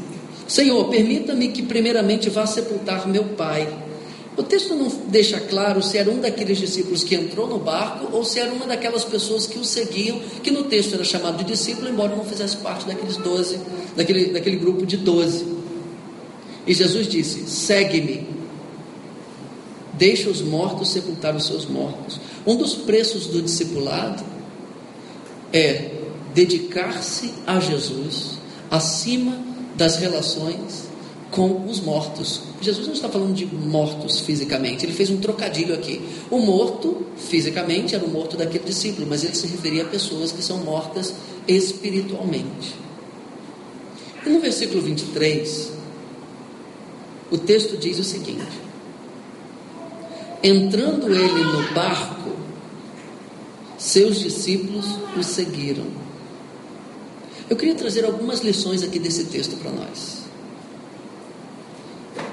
Senhor, 0.47 0.85
permita-me 0.89 1.49
que 1.49 1.61
primeiramente 1.61 2.29
vá 2.29 2.45
sepultar 2.45 3.07
meu 3.07 3.23
pai. 3.23 3.67
O 4.37 4.43
texto 4.43 4.73
não 4.73 4.87
deixa 5.07 5.39
claro 5.39 5.83
se 5.83 5.97
era 5.97 6.09
um 6.09 6.21
daqueles 6.21 6.57
discípulos 6.57 7.03
que 7.03 7.13
entrou 7.13 7.45
no 7.45 7.59
barco 7.59 8.15
ou 8.15 8.23
se 8.23 8.39
era 8.39 8.53
uma 8.53 8.65
daquelas 8.65 9.03
pessoas 9.03 9.45
que 9.45 9.59
o 9.59 9.65
seguiam, 9.65 10.17
que 10.41 10.49
no 10.49 10.63
texto 10.63 10.93
era 10.93 11.03
chamado 11.03 11.39
de 11.39 11.43
discípulo, 11.43 11.89
embora 11.89 12.15
não 12.15 12.23
fizesse 12.23 12.55
parte 12.57 12.87
daqueles 12.87 13.17
doze, 13.17 13.59
daquele, 13.97 14.27
daquele 14.27 14.55
grupo 14.55 14.85
de 14.85 14.95
doze. 14.95 15.45
E 16.65 16.73
Jesus 16.73 17.07
disse: 17.07 17.49
Segue-me. 17.49 18.27
Deixa 19.93 20.29
os 20.29 20.41
mortos 20.41 20.91
sepultar 20.91 21.35
os 21.35 21.45
seus 21.45 21.65
mortos. 21.65 22.21
Um 22.47 22.55
dos 22.55 22.73
preços 22.73 23.27
do 23.27 23.41
discipulado 23.41 24.23
é 25.51 25.98
dedicar-se 26.33 27.33
a 27.45 27.59
Jesus 27.59 28.37
acima 28.69 29.37
das 29.75 29.97
relações 29.97 30.89
com 31.31 31.65
os 31.67 31.79
mortos. 31.79 32.41
Jesus 32.61 32.87
não 32.87 32.93
está 32.93 33.07
falando 33.07 33.33
de 33.33 33.45
mortos 33.45 34.19
fisicamente, 34.19 34.85
ele 34.85 34.93
fez 34.93 35.09
um 35.09 35.17
trocadilho 35.17 35.73
aqui. 35.73 36.01
O 36.29 36.39
morto, 36.39 37.05
fisicamente, 37.17 37.95
era 37.95 38.03
o 38.03 38.09
morto 38.09 38.35
daquele 38.35 38.63
discípulo, 38.63 39.07
mas 39.07 39.23
ele 39.23 39.35
se 39.35 39.47
referia 39.47 39.83
a 39.83 39.85
pessoas 39.85 40.31
que 40.31 40.41
são 40.41 40.57
mortas 40.57 41.13
espiritualmente. 41.47 42.75
E 44.25 44.29
no 44.29 44.39
versículo 44.39 44.81
23, 44.81 45.71
o 47.31 47.37
texto 47.37 47.77
diz 47.77 47.99
o 47.99 48.03
seguinte: 48.03 48.59
Entrando 50.43 51.13
ele 51.13 51.43
no 51.43 51.73
barco, 51.73 52.31
seus 53.77 54.19
discípulos 54.19 54.85
o 55.17 55.23
seguiram. 55.23 56.08
Eu 57.49 57.55
queria 57.55 57.73
trazer 57.73 58.05
algumas 58.05 58.41
lições 58.41 58.83
aqui 58.83 58.99
desse 58.99 59.25
texto 59.25 59.57
para 59.57 59.71
nós. 59.71 60.19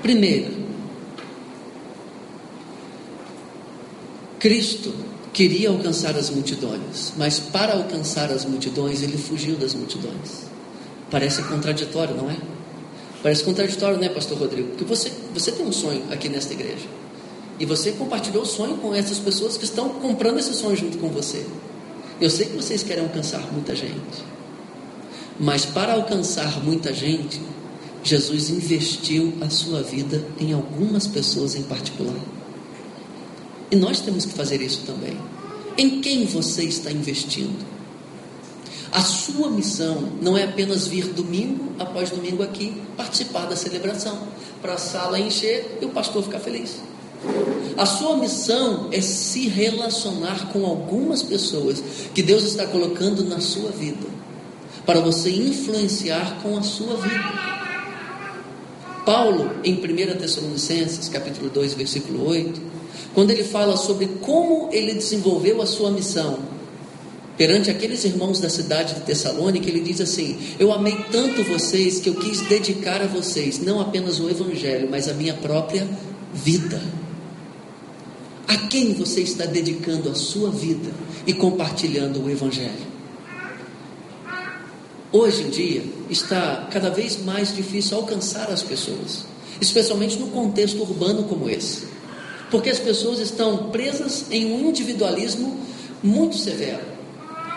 Primeira, 0.03 0.51
Cristo 4.39 4.95
queria 5.33 5.71
alcançar 5.71 6.17
as 6.17 6.29
multidões, 6.29 7.15
mas 7.17 7.41
para 7.41 7.75
alcançar 7.75 8.31
as 8.31 8.45
multidões, 8.45 9.03
ele 9.03 9.17
fugiu 9.17 9.57
das 9.57 9.75
multidões. 9.75 10.45
Parece 11.11 11.43
contraditório, 11.45 12.15
não 12.15 12.31
é? 12.31 12.37
Parece 13.23 13.43
contraditório, 13.43 13.99
né, 13.99 14.09
Pastor 14.11 14.39
Rodrigo? 14.39 14.69
Porque 14.69 14.85
você, 14.85 15.11
você 15.33 15.51
tem 15.51 15.65
um 15.65 15.73
sonho 15.73 16.05
aqui 16.11 16.29
nesta 16.29 16.53
igreja. 16.53 16.87
E 17.59 17.65
você 17.65 17.93
compartilhou 17.93 18.43
o 18.43 18.47
sonho 18.47 18.77
com 18.77 18.95
essas 18.95 19.19
pessoas 19.19 19.57
que 19.57 19.65
estão 19.65 19.89
comprando 19.89 20.39
esse 20.39 20.53
sonho 20.53 20.77
junto 20.77 20.99
com 20.99 21.09
você. 21.09 21.45
Eu 22.21 22.29
sei 22.29 22.47
que 22.47 22.57
vocês 22.57 22.83
querem 22.83 23.03
alcançar 23.03 23.41
muita 23.53 23.75
gente. 23.75 24.36
Mas 25.39 25.65
para 25.65 25.95
alcançar 25.95 26.63
muita 26.65 26.93
gente, 26.95 27.41
Jesus 28.03 28.51
investiu 28.51 29.35
a 29.41 29.51
sua 29.51 29.83
vida 29.83 30.25
em 30.39 30.53
algumas 30.53 31.07
pessoas 31.07 31.55
em 31.55 31.63
particular. 31.63 32.21
E 33.71 33.77
nós 33.77 34.01
temos 34.01 34.25
que 34.25 34.33
fazer 34.33 34.61
isso 34.61 34.83
também. 34.87 35.17
Em 35.77 36.01
quem 36.01 36.25
você 36.25 36.65
está 36.65 36.91
investindo? 36.91 37.67
A 38.93 39.03
sua 39.03 39.51
missão 39.51 40.09
não 40.23 40.39
é 40.39 40.45
apenas 40.45 40.87
vir 40.87 41.07
domingo 41.09 41.73
após 41.79 42.11
domingo 42.11 42.43
aqui 42.43 42.81
participar 42.97 43.47
da 43.47 43.57
celebração, 43.57 44.19
para 44.63 44.75
a 44.75 44.79
sala 44.79 45.19
encher 45.19 45.79
e 45.83 45.85
o 45.85 45.91
pastor 45.91 46.23
ficar 46.23 46.39
feliz. 46.39 46.81
A 47.77 47.85
sua 47.85 48.17
missão 48.17 48.89
é 48.91 49.01
se 49.01 49.49
relacionar 49.49 50.51
com 50.51 50.65
algumas 50.65 51.23
pessoas 51.23 51.83
que 52.15 52.23
Deus 52.23 52.45
está 52.45 52.67
colocando 52.67 53.25
na 53.25 53.41
sua 53.41 53.71
vida, 53.71 54.07
para 54.87 55.01
você 55.01 55.31
influenciar 55.31 56.41
com 56.43 56.57
a 56.57 56.63
sua 56.63 56.97
vida. 56.97 57.57
Paulo, 59.05 59.51
em 59.63 59.75
1 59.75 60.19
Tessalonicenses, 60.19 61.09
capítulo 61.09 61.51
2, 61.51 61.75
versículo 61.75 62.27
8, 62.27 62.61
quando 63.15 63.31
ele 63.31 63.45
fala 63.45 63.77
sobre 63.77 64.07
como 64.21 64.71
ele 64.73 64.95
desenvolveu 64.95 65.61
a 65.61 65.67
sua 65.67 65.91
missão 65.91 66.39
perante 67.37 67.71
aqueles 67.71 68.05
irmãos 68.05 68.41
da 68.41 68.49
cidade 68.49 68.95
de 68.95 69.01
Tessalônica, 69.03 69.69
ele 69.69 69.81
diz 69.81 70.01
assim: 70.01 70.39
Eu 70.59 70.73
amei 70.73 70.97
tanto 71.13 71.45
vocês 71.45 72.01
que 72.01 72.09
eu 72.09 72.15
quis 72.15 72.41
dedicar 72.43 73.03
a 73.03 73.07
vocês 73.07 73.61
não 73.61 73.81
apenas 73.81 74.21
o 74.21 74.31
evangelho, 74.31 74.89
mas 74.91 75.09
a 75.09 75.13
minha 75.13 75.35
própria 75.35 75.87
vida. 76.33 76.83
A 78.49 78.57
quem 78.69 78.93
você 78.95 79.23
está 79.23 79.45
dedicando 79.45 80.09
a 80.09 80.15
sua 80.15 80.51
vida 80.51 80.91
e 81.27 81.33
compartilhando 81.33 82.25
o 82.25 82.31
Evangelho? 82.31 82.97
Hoje 85.13 85.43
em 85.43 85.51
dia 85.51 85.85
está 86.11 86.69
cada 86.71 86.91
vez 86.91 87.23
mais 87.23 87.55
difícil 87.55 87.97
alcançar 87.97 88.51
as 88.51 88.63
pessoas, 88.63 89.25
especialmente 89.61 90.19
no 90.19 90.29
contexto 90.29 90.81
urbano 90.81 91.25
como 91.25 91.49
esse, 91.49 91.87
porque 92.51 92.71
as 92.71 92.81
pessoas 92.81 93.21
estão 93.21 93.71
presas 93.71 94.27
em 94.31 94.53
um 94.53 94.69
individualismo 94.69 95.61
muito 96.03 96.37
severo. 96.37 96.97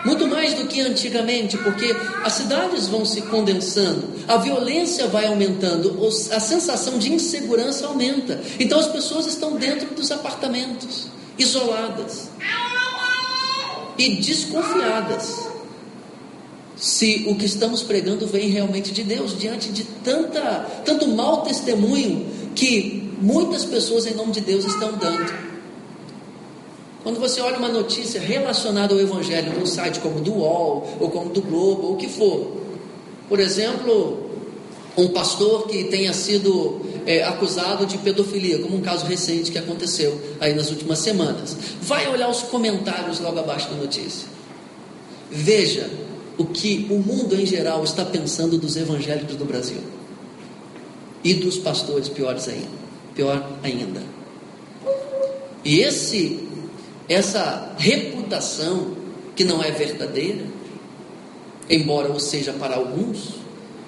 Muito 0.04 0.26
mais 0.26 0.54
do 0.54 0.66
que 0.66 0.80
antigamente, 0.80 1.58
porque 1.58 1.94
as 2.24 2.32
cidades 2.32 2.88
vão 2.88 3.04
se 3.04 3.20
condensando, 3.22 4.08
a 4.26 4.38
violência 4.38 5.06
vai 5.08 5.26
aumentando, 5.26 5.98
a 6.30 6.40
sensação 6.40 6.98
de 6.98 7.12
insegurança 7.12 7.86
aumenta. 7.86 8.40
Então 8.58 8.78
as 8.78 8.86
pessoas 8.86 9.26
estão 9.26 9.56
dentro 9.56 9.94
dos 9.94 10.10
apartamentos, 10.10 11.06
isoladas 11.36 12.30
e 13.98 14.16
desconfiadas 14.16 15.49
se 16.80 17.26
o 17.28 17.34
que 17.34 17.44
estamos 17.44 17.82
pregando 17.82 18.26
vem 18.26 18.48
realmente 18.48 18.90
de 18.90 19.02
Deus, 19.02 19.38
diante 19.38 19.70
de 19.70 19.84
tanta, 19.84 20.66
tanto 20.84 21.06
mau 21.08 21.42
testemunho 21.42 22.26
que 22.54 23.12
muitas 23.20 23.66
pessoas 23.66 24.06
em 24.06 24.14
nome 24.14 24.32
de 24.32 24.40
Deus 24.40 24.64
estão 24.64 24.92
dando. 24.92 25.50
Quando 27.02 27.20
você 27.20 27.40
olha 27.42 27.58
uma 27.58 27.68
notícia 27.68 28.18
relacionada 28.18 28.94
ao 28.94 29.00
Evangelho 29.00 29.58
num 29.58 29.66
site 29.66 30.00
como 30.00 30.20
do 30.20 30.32
UOL, 30.32 30.96
ou 30.98 31.10
como 31.10 31.30
do 31.30 31.42
Globo, 31.42 31.88
ou 31.88 31.92
o 31.94 31.96
que 31.96 32.08
for, 32.08 32.56
por 33.28 33.38
exemplo, 33.40 34.30
um 34.96 35.08
pastor 35.08 35.66
que 35.66 35.84
tenha 35.84 36.14
sido 36.14 36.80
é, 37.04 37.22
acusado 37.24 37.84
de 37.84 37.98
pedofilia, 37.98 38.58
como 38.58 38.76
um 38.76 38.80
caso 38.80 39.04
recente 39.04 39.52
que 39.52 39.58
aconteceu 39.58 40.18
aí 40.40 40.54
nas 40.54 40.70
últimas 40.70 40.98
semanas, 40.98 41.56
vai 41.82 42.08
olhar 42.08 42.30
os 42.30 42.42
comentários 42.42 43.20
logo 43.20 43.38
abaixo 43.38 43.68
da 43.68 43.76
notícia. 43.76 44.26
Veja 45.30 45.88
o 46.38 46.44
que 46.44 46.86
o 46.90 46.98
mundo 46.98 47.34
em 47.34 47.46
geral 47.46 47.84
está 47.84 48.04
pensando 48.04 48.58
dos 48.58 48.76
evangélicos 48.76 49.36
do 49.36 49.44
Brasil 49.44 49.80
e 51.22 51.34
dos 51.34 51.58
pastores, 51.58 52.08
piores 52.08 52.48
ainda, 52.48 52.68
pior 53.14 53.58
ainda. 53.62 54.02
E 55.64 55.80
esse 55.80 56.48
essa 57.08 57.74
reputação 57.76 58.94
que 59.34 59.42
não 59.42 59.60
é 59.62 59.72
verdadeira, 59.72 60.44
embora 61.68 62.12
o 62.12 62.20
seja 62.20 62.52
para 62.52 62.76
alguns, 62.76 63.30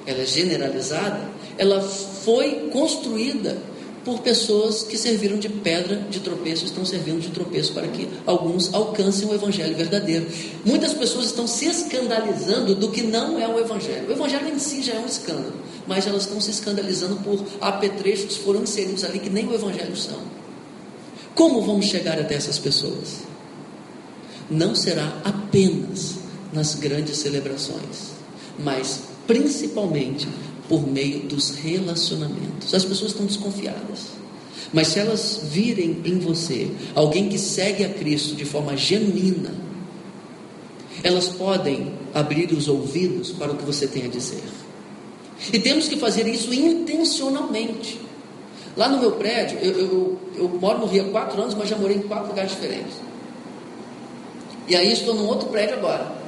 ela 0.04 0.22
é 0.22 0.26
generalizada, 0.26 1.30
ela 1.56 1.80
foi 1.80 2.68
construída 2.72 3.58
por 4.04 4.20
pessoas 4.20 4.82
que 4.82 4.98
serviram 4.98 5.38
de 5.38 5.48
pedra 5.48 5.96
de 6.10 6.20
tropeço, 6.20 6.64
estão 6.64 6.84
servindo 6.84 7.20
de 7.20 7.30
tropeço 7.30 7.72
para 7.72 7.86
que 7.88 8.08
alguns 8.26 8.72
alcancem 8.74 9.28
o 9.28 9.34
evangelho 9.34 9.76
verdadeiro. 9.76 10.26
Muitas 10.64 10.92
pessoas 10.92 11.26
estão 11.26 11.46
se 11.46 11.66
escandalizando 11.66 12.74
do 12.74 12.90
que 12.90 13.02
não 13.02 13.38
é 13.38 13.46
o 13.46 13.58
evangelho. 13.58 14.08
O 14.08 14.12
evangelho 14.12 14.48
em 14.48 14.58
si 14.58 14.82
já 14.82 14.94
é 14.94 14.98
um 14.98 15.06
escândalo, 15.06 15.54
mas 15.86 16.06
elas 16.06 16.22
estão 16.22 16.40
se 16.40 16.50
escandalizando 16.50 17.16
por 17.16 17.44
apetrechos 17.60 18.36
foram 18.36 18.62
inseridos 18.62 19.04
ali 19.04 19.18
que 19.18 19.30
nem 19.30 19.46
o 19.46 19.54
evangelho 19.54 19.96
são. 19.96 20.18
Como 21.34 21.62
vamos 21.62 21.86
chegar 21.86 22.18
até 22.18 22.34
essas 22.34 22.58
pessoas? 22.58 23.20
Não 24.50 24.74
será 24.74 25.20
apenas 25.24 26.16
nas 26.52 26.74
grandes 26.74 27.16
celebrações, 27.18 28.12
mas 28.58 29.00
principalmente 29.26 30.28
por 30.68 30.86
meio 30.86 31.20
dos 31.20 31.50
relacionamentos. 31.50 32.74
As 32.74 32.84
pessoas 32.84 33.12
estão 33.12 33.26
desconfiadas. 33.26 34.12
Mas 34.72 34.88
se 34.88 34.98
elas 34.98 35.40
virem 35.50 35.98
em 36.04 36.18
você 36.18 36.70
alguém 36.94 37.28
que 37.28 37.38
segue 37.38 37.84
a 37.84 37.88
Cristo 37.90 38.34
de 38.34 38.44
forma 38.44 38.76
genuína, 38.76 39.54
elas 41.02 41.28
podem 41.28 41.92
abrir 42.14 42.52
os 42.52 42.68
ouvidos 42.68 43.30
para 43.32 43.52
o 43.52 43.56
que 43.56 43.64
você 43.64 43.86
tem 43.86 44.04
a 44.04 44.08
dizer. 44.08 44.42
E 45.52 45.58
temos 45.58 45.88
que 45.88 45.96
fazer 45.96 46.26
isso 46.26 46.54
intencionalmente. 46.54 48.00
Lá 48.76 48.88
no 48.88 48.98
meu 48.98 49.12
prédio, 49.12 49.58
eu, 49.58 49.72
eu, 49.72 50.18
eu 50.36 50.48
moro 50.48 50.78
no 50.78 50.86
Rio 50.86 51.06
há 51.08 51.10
quatro 51.10 51.40
anos, 51.40 51.54
mas 51.54 51.68
já 51.68 51.76
morei 51.76 51.96
em 51.96 52.02
quatro 52.02 52.28
lugares 52.28 52.52
diferentes. 52.52 52.94
E 54.68 54.76
aí 54.76 54.92
estou 54.92 55.14
num 55.14 55.26
outro 55.26 55.48
prédio 55.48 55.76
agora. 55.76 56.21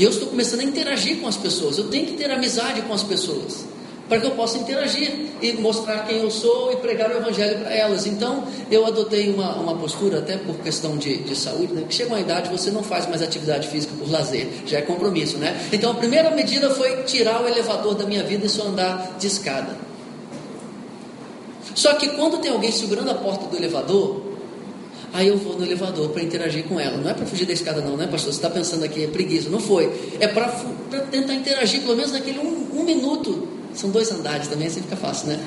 E 0.00 0.02
eu 0.02 0.08
estou 0.08 0.28
começando 0.28 0.60
a 0.60 0.64
interagir 0.64 1.18
com 1.20 1.28
as 1.28 1.36
pessoas. 1.36 1.76
Eu 1.76 1.88
tenho 1.88 2.06
que 2.06 2.14
ter 2.14 2.30
amizade 2.30 2.80
com 2.80 2.94
as 2.94 3.02
pessoas 3.02 3.66
para 4.08 4.18
que 4.18 4.26
eu 4.26 4.30
possa 4.30 4.56
interagir 4.56 5.26
e 5.42 5.52
mostrar 5.52 6.06
quem 6.06 6.22
eu 6.22 6.30
sou 6.30 6.72
e 6.72 6.76
pregar 6.76 7.10
o 7.10 7.18
Evangelho 7.18 7.58
para 7.58 7.74
elas. 7.74 8.06
Então, 8.06 8.44
eu 8.70 8.86
adotei 8.86 9.30
uma, 9.30 9.54
uma 9.56 9.76
postura, 9.76 10.20
até 10.20 10.38
por 10.38 10.56
questão 10.56 10.96
de, 10.96 11.18
de 11.18 11.36
saúde, 11.36 11.74
né? 11.74 11.84
que 11.86 11.94
chega 11.94 12.08
uma 12.08 12.18
idade 12.18 12.48
você 12.48 12.70
não 12.70 12.82
faz 12.82 13.06
mais 13.06 13.20
atividade 13.20 13.68
física 13.68 13.92
por 13.98 14.10
lazer, 14.10 14.48
já 14.64 14.78
é 14.78 14.80
compromisso, 14.80 15.36
né? 15.36 15.68
Então, 15.70 15.90
a 15.90 15.94
primeira 15.94 16.30
medida 16.30 16.70
foi 16.70 17.02
tirar 17.02 17.42
o 17.42 17.46
elevador 17.46 17.94
da 17.94 18.06
minha 18.06 18.24
vida 18.24 18.46
e 18.46 18.48
só 18.48 18.68
andar 18.68 19.16
de 19.18 19.26
escada. 19.26 19.76
Só 21.74 21.92
que 21.92 22.08
quando 22.16 22.38
tem 22.38 22.50
alguém 22.50 22.72
segurando 22.72 23.10
a 23.10 23.14
porta 23.14 23.46
do 23.46 23.54
elevador, 23.54 24.29
aí 25.12 25.28
eu 25.28 25.36
vou 25.38 25.58
no 25.58 25.64
elevador 25.64 26.10
para 26.10 26.22
interagir 26.22 26.64
com 26.64 26.78
ela. 26.78 26.96
Não 26.96 27.10
é 27.10 27.14
para 27.14 27.26
fugir 27.26 27.46
da 27.46 27.52
escada, 27.52 27.80
não, 27.80 27.96
né, 27.96 28.06
pastor? 28.06 28.32
Você 28.32 28.38
está 28.38 28.50
pensando 28.50 28.84
aqui, 28.84 29.04
é 29.04 29.06
preguiça. 29.06 29.48
Não 29.48 29.60
foi. 29.60 29.92
É 30.20 30.28
para 30.28 30.48
tentar 31.10 31.34
interagir, 31.34 31.82
pelo 31.82 31.96
menos 31.96 32.12
naquele 32.12 32.38
um, 32.38 32.80
um 32.80 32.84
minuto 32.84 33.48
são 33.74 33.90
dois 33.90 34.10
andares 34.10 34.48
também, 34.48 34.66
assim 34.66 34.82
fica 34.82 34.96
fácil, 34.96 35.28
né? 35.28 35.40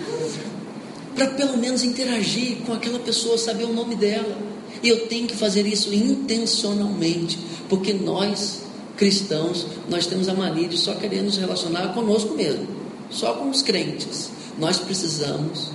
Para 1.16 1.28
pelo 1.28 1.58
menos 1.58 1.84
interagir 1.84 2.58
com 2.66 2.74
aquela 2.74 3.00
pessoa, 3.00 3.38
saber 3.38 3.66
o 3.66 3.74
nome 3.74 3.96
dela. 3.96 4.38
E 4.82 4.90
eu 4.90 5.08
tenho 5.08 5.28
que 5.28 5.36
fazer 5.36 5.66
isso 5.66 5.94
intencionalmente, 5.94 7.38
porque 7.70 7.94
nós, 7.94 8.62
cristãos, 8.98 9.68
nós 9.90 10.08
temos 10.08 10.28
a 10.28 10.34
mania 10.34 10.68
de 10.68 10.78
só 10.78 10.94
querer 10.96 11.22
nos 11.22 11.38
relacionar 11.38 11.94
conosco 11.94 12.34
mesmo, 12.34 12.68
só 13.10 13.34
com 13.34 13.50
os 13.50 13.62
crentes. 13.62 14.30
Nós 14.58 14.80
precisamos 14.80 15.70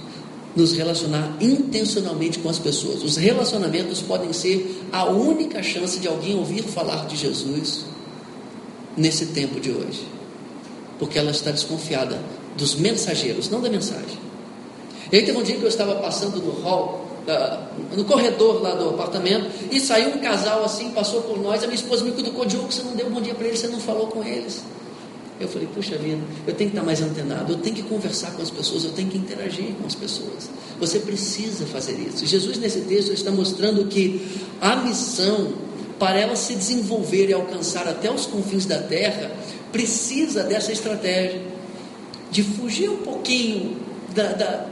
nos 0.57 0.73
relacionar 0.73 1.37
intencionalmente 1.41 2.39
com 2.39 2.49
as 2.49 2.59
pessoas. 2.59 3.03
Os 3.03 3.17
relacionamentos 3.17 4.01
podem 4.01 4.33
ser 4.33 4.83
a 4.93 5.05
única 5.05 5.63
chance 5.63 5.99
de 5.99 6.09
alguém 6.09 6.37
ouvir 6.37 6.63
falar 6.63 7.07
de 7.07 7.17
Jesus 7.17 7.85
nesse 8.97 9.27
tempo 9.27 9.61
de 9.61 9.71
hoje, 9.71 10.07
porque 10.99 11.19
ela 11.19 11.31
está 11.31 11.51
desconfiada 11.51 12.19
dos 12.57 12.75
mensageiros, 12.75 13.49
não 13.49 13.61
da 13.61 13.71
mensagem. 13.71 14.19
E 15.11 15.23
teve 15.23 15.39
um 15.39 15.43
dia 15.43 15.57
que 15.57 15.63
eu 15.63 15.69
estava 15.69 15.95
passando 15.97 16.39
no 16.43 16.61
hall, 16.63 17.07
uh, 17.27 17.97
no 17.97 18.05
corredor 18.05 18.61
lá 18.61 18.75
do 18.75 18.91
apartamento, 18.91 19.49
e 19.71 19.81
saiu 19.81 20.11
um 20.11 20.19
casal 20.19 20.65
assim, 20.65 20.91
passou 20.91 21.23
por 21.23 21.41
nós, 21.41 21.63
a 21.63 21.67
minha 21.67 21.77
esposa 21.77 22.05
me 22.05 22.11
cutucou, 22.11 22.45
Diogo, 22.45 22.71
você 22.71 22.83
não 22.83 22.93
deu 22.93 23.07
um 23.07 23.11
bom 23.11 23.21
dia 23.21 23.35
para 23.35 23.47
eles, 23.47 23.61
você 23.61 23.69
não 23.69 23.81
falou 23.81 24.09
com 24.09 24.25
eles. 24.25 24.63
Eu 25.41 25.49
falei, 25.49 25.69
puxa 25.73 25.97
vida, 25.97 26.21
eu 26.47 26.55
tenho 26.55 26.71
que 26.71 26.77
estar 26.77 26.85
mais 26.85 27.01
antenado, 27.01 27.53
eu 27.53 27.59
tenho 27.59 27.77
que 27.77 27.83
conversar 27.83 28.33
com 28.33 28.43
as 28.43 28.51
pessoas, 28.51 28.85
eu 28.85 28.91
tenho 28.91 29.09
que 29.09 29.17
interagir 29.17 29.73
com 29.81 29.87
as 29.87 29.95
pessoas. 29.95 30.51
Você 30.81 30.99
precisa 30.99 31.65
fazer 31.67 31.93
isso. 31.93 32.27
Jesus, 32.27 32.59
nesse 32.59 32.81
texto, 32.81 33.13
está 33.13 33.31
mostrando 33.31 33.87
que 33.87 34.27
a 34.61 34.77
missão, 34.77 35.53
para 35.99 36.19
ela 36.19 36.35
se 36.35 36.55
desenvolver 36.55 37.29
e 37.29 37.33
alcançar 37.33 37.87
até 37.87 38.11
os 38.11 38.27
confins 38.27 38.67
da 38.67 38.79
terra, 38.79 39.31
precisa 39.71 40.43
dessa 40.43 40.73
estratégia 40.73 41.41
de 42.31 42.43
fugir 42.43 42.91
um 42.91 42.99
pouquinho 42.99 43.77
da, 44.15 44.33
da, 44.33 44.67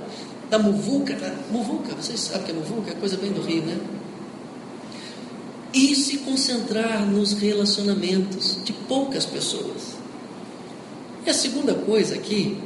da 0.50 0.58
muvuca, 0.58 1.14
da, 1.14 1.32
muvuca, 1.50 1.94
vocês 1.94 2.20
sabem 2.20 2.44
que 2.44 2.50
é 2.50 2.54
muvuca? 2.54 2.90
É 2.90 2.94
coisa 2.94 3.16
bem 3.16 3.32
do 3.32 3.40
Rio, 3.40 3.62
né? 3.62 3.78
E 5.72 5.94
se 5.94 6.18
concentrar 6.18 7.04
nos 7.06 7.34
relacionamentos 7.34 8.58
de 8.64 8.72
poucas 8.72 9.26
pessoas. 9.26 9.95
E 11.26 11.30
a 11.30 11.34
segunda 11.34 11.74
coisa 11.74 12.14
aqui, 12.14 12.56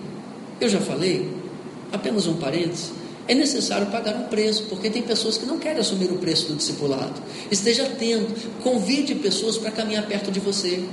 eu 0.61 0.69
já 0.69 0.81
falei, 0.81 1.27
apenas 1.91 2.27
um 2.27 2.35
parênteses, 2.35 2.93
é 3.27 3.35
necessário 3.35 3.87
pagar 3.87 4.15
um 4.17 4.25
preço, 4.25 4.65
porque 4.69 4.91
tem 4.91 5.01
pessoas 5.03 5.39
que 5.39 5.47
não 5.47 5.59
querem 5.59 5.79
assumir 5.81 6.11
o 6.11 6.19
preço 6.19 6.49
do 6.49 6.57
discipulado. 6.57 7.23
Esteja 7.51 7.85
atento, 7.85 8.51
convide 8.63 9.15
pessoas 9.15 9.57
para 9.57 9.71
caminhar 9.71 10.07
perto 10.07 10.31
de 10.31 10.41
você. 10.41 10.85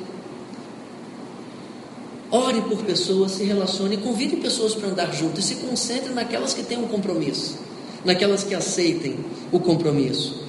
Ore 2.32 2.62
por 2.62 2.84
pessoas, 2.84 3.32
se 3.32 3.44
relacione, 3.44 3.98
convide 3.98 4.38
pessoas 4.38 4.74
para 4.74 4.88
andar 4.88 5.14
junto 5.14 5.40
e 5.40 5.44
se 5.44 5.56
concentre 5.56 6.14
naquelas 6.14 6.54
que 6.54 6.64
têm 6.64 6.78
um 6.78 6.88
compromisso, 6.88 7.58
naquelas 8.06 8.44
que 8.44 8.56
aceitem 8.56 9.18
o 9.52 9.60
compromisso. 9.60 10.42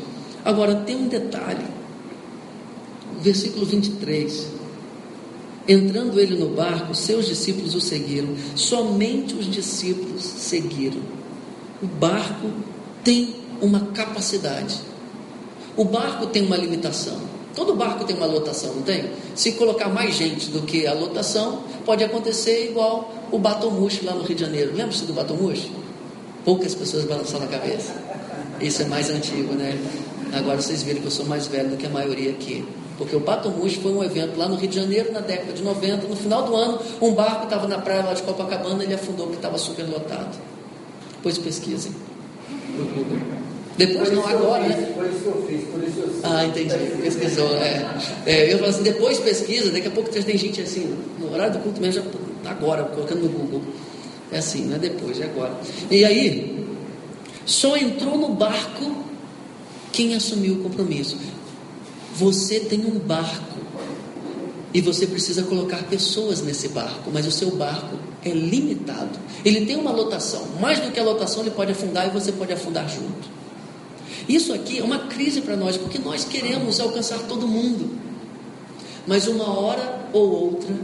Agora, 0.44 0.74
tem 0.74 0.94
um 0.94 1.08
detalhe, 1.08 1.64
versículo 3.20 3.66
23. 3.66 4.57
Entrando 5.68 6.18
ele 6.18 6.34
no 6.34 6.48
barco, 6.48 6.94
seus 6.94 7.26
discípulos 7.26 7.74
o 7.74 7.80
seguiram, 7.80 8.28
somente 8.56 9.34
os 9.34 9.44
discípulos 9.44 10.22
seguiram. 10.22 11.00
O 11.82 11.86
barco 11.86 12.50
tem 13.04 13.36
uma 13.60 13.80
capacidade, 13.92 14.80
o 15.76 15.84
barco 15.84 16.26
tem 16.26 16.46
uma 16.46 16.56
limitação. 16.56 17.20
Todo 17.54 17.74
barco 17.74 18.04
tem 18.04 18.16
uma 18.16 18.26
lotação, 18.26 18.72
não 18.74 18.82
tem? 18.82 19.10
Se 19.34 19.52
colocar 19.52 19.88
mais 19.88 20.14
gente 20.14 20.48
do 20.48 20.62
que 20.62 20.86
a 20.86 20.94
lotação, 20.94 21.64
pode 21.84 22.04
acontecer 22.04 22.70
igual 22.70 23.12
o 23.30 23.38
Batomushi 23.38 24.04
lá 24.04 24.14
no 24.14 24.22
Rio 24.22 24.36
de 24.36 24.42
Janeiro. 24.42 24.72
Lembra-se 24.74 25.04
do 25.04 25.12
Batomushi? 25.12 25.70
Poucas 26.44 26.74
pessoas 26.74 27.04
balançaram 27.04 27.44
a 27.44 27.48
cabeça. 27.48 27.94
Isso 28.60 28.82
é 28.82 28.84
mais 28.86 29.10
antigo, 29.10 29.54
né? 29.54 29.76
Agora 30.32 30.62
vocês 30.62 30.82
viram 30.82 31.00
que 31.00 31.06
eu 31.06 31.10
sou 31.10 31.26
mais 31.26 31.46
velho 31.46 31.70
do 31.70 31.76
que 31.76 31.86
a 31.86 31.90
maioria 31.90 32.30
aqui. 32.30 32.64
Porque 32.98 33.14
o 33.14 33.20
Batomushi 33.20 33.78
foi 33.80 33.92
um 33.92 34.02
evento 34.02 34.36
lá 34.36 34.48
no 34.48 34.56
Rio 34.56 34.68
de 34.68 34.76
Janeiro, 34.76 35.12
na 35.12 35.20
década 35.20 35.52
de 35.52 35.62
90. 35.62 36.08
No 36.08 36.16
final 36.16 36.42
do 36.42 36.56
ano, 36.56 36.80
um 37.00 37.12
barco 37.12 37.44
estava 37.44 37.68
na 37.68 37.78
praia 37.78 38.04
lá 38.04 38.12
de 38.12 38.22
Copacabana, 38.22 38.82
ele 38.82 38.92
afundou 38.92 39.26
porque 39.26 39.38
estava 39.38 39.56
super 39.56 39.84
lotado. 39.84 40.36
Depois 41.16 41.38
pesquisem 41.38 41.92
no 42.76 42.84
Google. 42.86 43.18
Depois 43.76 44.10
não 44.10 44.26
agora, 44.26 44.66
né? 44.66 44.92
Por 44.96 45.06
isso 45.06 45.20
que 45.20 45.26
eu 45.26 45.46
fiz, 45.48 45.64
por 45.68 45.84
isso 45.84 46.00
eu 46.00 46.08
fiz. 46.08 46.24
Ah, 46.24 46.44
entendi. 46.44 46.74
Pesquisou. 47.00 47.54
É. 47.56 47.86
é 48.26 48.52
eu 48.52 48.58
falo 48.58 48.70
assim, 48.70 48.82
depois 48.82 49.18
pesquisa, 49.20 49.70
daqui 49.70 49.86
a 49.86 49.90
pouco 49.92 50.10
tem 50.10 50.36
gente 50.36 50.60
assim, 50.60 50.96
no 51.20 51.32
horário 51.32 51.52
do 51.52 51.58
culto 51.60 51.80
mesmo, 51.80 52.02
já 52.42 52.50
agora, 52.50 52.82
colocando 52.82 53.22
no 53.22 53.28
Google. 53.28 53.62
É 54.32 54.38
assim, 54.38 54.64
não 54.64 54.74
é 54.74 54.78
depois, 54.80 55.20
é 55.20 55.24
agora. 55.24 55.56
E 55.88 56.04
aí, 56.04 56.66
só 57.46 57.76
entrou 57.76 58.18
no 58.18 58.30
barco 58.30 59.04
quem 59.92 60.14
assumiu 60.16 60.54
o 60.54 60.58
compromisso. 60.58 61.16
Você 62.18 62.58
tem 62.58 62.84
um 62.84 62.98
barco 62.98 63.58
e 64.74 64.80
você 64.80 65.06
precisa 65.06 65.44
colocar 65.44 65.84
pessoas 65.84 66.42
nesse 66.42 66.66
barco, 66.68 67.12
mas 67.12 67.24
o 67.24 67.30
seu 67.30 67.52
barco 67.52 67.96
é 68.24 68.30
limitado. 68.30 69.16
Ele 69.44 69.64
tem 69.64 69.76
uma 69.76 69.92
lotação. 69.92 70.44
Mais 70.60 70.80
do 70.80 70.90
que 70.90 70.98
a 70.98 71.04
lotação, 71.04 71.42
ele 71.42 71.52
pode 71.52 71.70
afundar 71.70 72.08
e 72.08 72.10
você 72.10 72.32
pode 72.32 72.52
afundar 72.52 72.88
junto. 72.88 73.28
Isso 74.28 74.52
aqui 74.52 74.80
é 74.80 74.82
uma 74.82 75.06
crise 75.06 75.42
para 75.42 75.56
nós, 75.56 75.76
porque 75.76 75.96
nós 75.96 76.24
queremos 76.24 76.80
alcançar 76.80 77.20
todo 77.20 77.46
mundo. 77.46 77.88
Mas 79.06 79.28
uma 79.28 79.56
hora 79.56 80.10
ou 80.12 80.28
outra, 80.28 80.74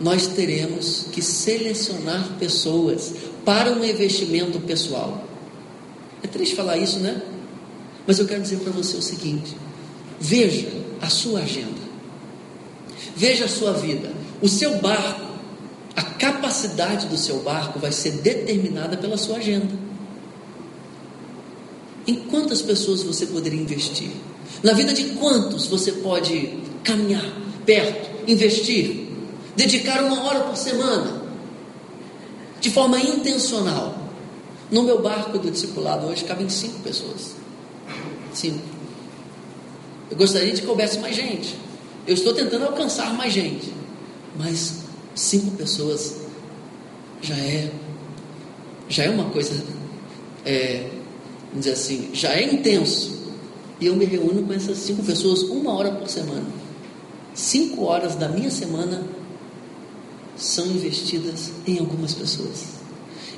nós 0.00 0.28
teremos 0.28 1.06
que 1.10 1.20
selecionar 1.20 2.36
pessoas 2.38 3.14
para 3.44 3.72
um 3.72 3.84
investimento 3.84 4.60
pessoal. 4.60 5.24
É 6.22 6.28
triste 6.28 6.54
falar 6.54 6.76
isso, 6.76 7.00
né? 7.00 7.20
Mas 8.06 8.20
eu 8.20 8.26
quero 8.26 8.42
dizer 8.42 8.58
para 8.58 8.70
você 8.70 8.96
o 8.96 9.02
seguinte: 9.02 9.56
veja 10.20 10.83
a 11.04 11.10
sua 11.10 11.40
agenda, 11.40 11.80
veja 13.16 13.44
a 13.44 13.48
sua 13.48 13.72
vida, 13.72 14.12
o 14.40 14.48
seu 14.48 14.78
barco, 14.78 15.32
a 15.94 16.02
capacidade 16.02 17.06
do 17.06 17.16
seu 17.16 17.40
barco 17.40 17.78
vai 17.78 17.92
ser 17.92 18.12
determinada 18.12 18.96
pela 18.96 19.16
sua 19.16 19.36
agenda. 19.36 19.74
Em 22.06 22.16
quantas 22.16 22.60
pessoas 22.60 23.02
você 23.02 23.26
poderia 23.26 23.60
investir? 23.60 24.10
Na 24.62 24.72
vida 24.72 24.92
de 24.92 25.04
quantos 25.14 25.66
você 25.66 25.92
pode 25.92 26.58
caminhar 26.82 27.24
perto, 27.64 28.30
investir, 28.30 29.08
dedicar 29.56 30.02
uma 30.02 30.24
hora 30.24 30.40
por 30.40 30.56
semana, 30.56 31.22
de 32.60 32.70
forma 32.70 32.98
intencional? 32.98 34.04
No 34.70 34.82
meu 34.82 35.00
barco 35.00 35.38
do 35.38 35.50
discipulado 35.50 36.06
hoje 36.06 36.24
cabem 36.24 36.48
cinco 36.48 36.80
pessoas. 36.80 37.36
Cinco. 38.32 38.73
Eu 40.14 40.18
gostaria 40.18 40.52
de 40.52 40.60
que 40.60 40.66
coubesse 40.68 41.00
mais 41.00 41.16
gente. 41.16 41.56
Eu 42.06 42.14
estou 42.14 42.32
tentando 42.32 42.66
alcançar 42.66 43.12
mais 43.14 43.32
gente. 43.32 43.72
Mas 44.38 44.84
cinco 45.12 45.50
pessoas 45.56 46.18
já 47.20 47.34
é 47.34 47.72
já 48.88 49.02
é 49.02 49.10
uma 49.10 49.30
coisa 49.30 49.60
é, 50.44 50.88
vamos 51.48 51.64
dizer 51.64 51.72
assim, 51.72 52.10
já 52.12 52.32
é 52.32 52.44
intenso. 52.44 53.24
E 53.80 53.86
eu 53.86 53.96
me 53.96 54.04
reúno 54.04 54.46
com 54.46 54.52
essas 54.52 54.78
cinco 54.78 55.02
pessoas 55.02 55.42
uma 55.42 55.72
hora 55.72 55.90
por 55.90 56.08
semana. 56.08 56.46
Cinco 57.34 57.82
horas 57.82 58.14
da 58.14 58.28
minha 58.28 58.52
semana 58.52 59.02
são 60.36 60.64
investidas 60.66 61.50
em 61.66 61.80
algumas 61.80 62.14
pessoas. 62.14 62.66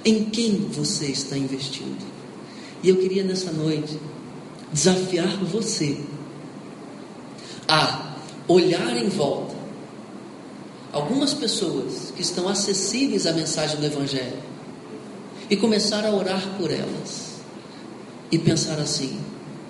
Em 0.05 0.27
quem 0.27 0.69
você 0.71 1.07
está 1.07 1.39
investindo? 1.39 2.05
E 2.83 2.91
eu 2.91 2.97
queria 2.97 3.25
nessa 3.25 3.51
noite 3.51 3.99
desafiar 4.71 5.43
você 5.43 5.97
a 7.69 8.17
olhar 8.49 8.97
em 8.97 9.09
volta 9.09 9.57
algumas 10.93 11.35
pessoas 11.35 12.13
que 12.15 12.23
estão 12.23 12.49
acessíveis 12.49 13.27
à 13.27 13.33
mensagem 13.33 13.79
do 13.79 13.87
Evangelho 13.87 14.39
e 15.51 15.57
começar 15.57 16.05
a 16.05 16.11
orar 16.11 16.43
por 16.59 16.71
elas 16.71 17.37
e 18.31 18.39
pensar 18.39 18.79
assim: 18.79 19.21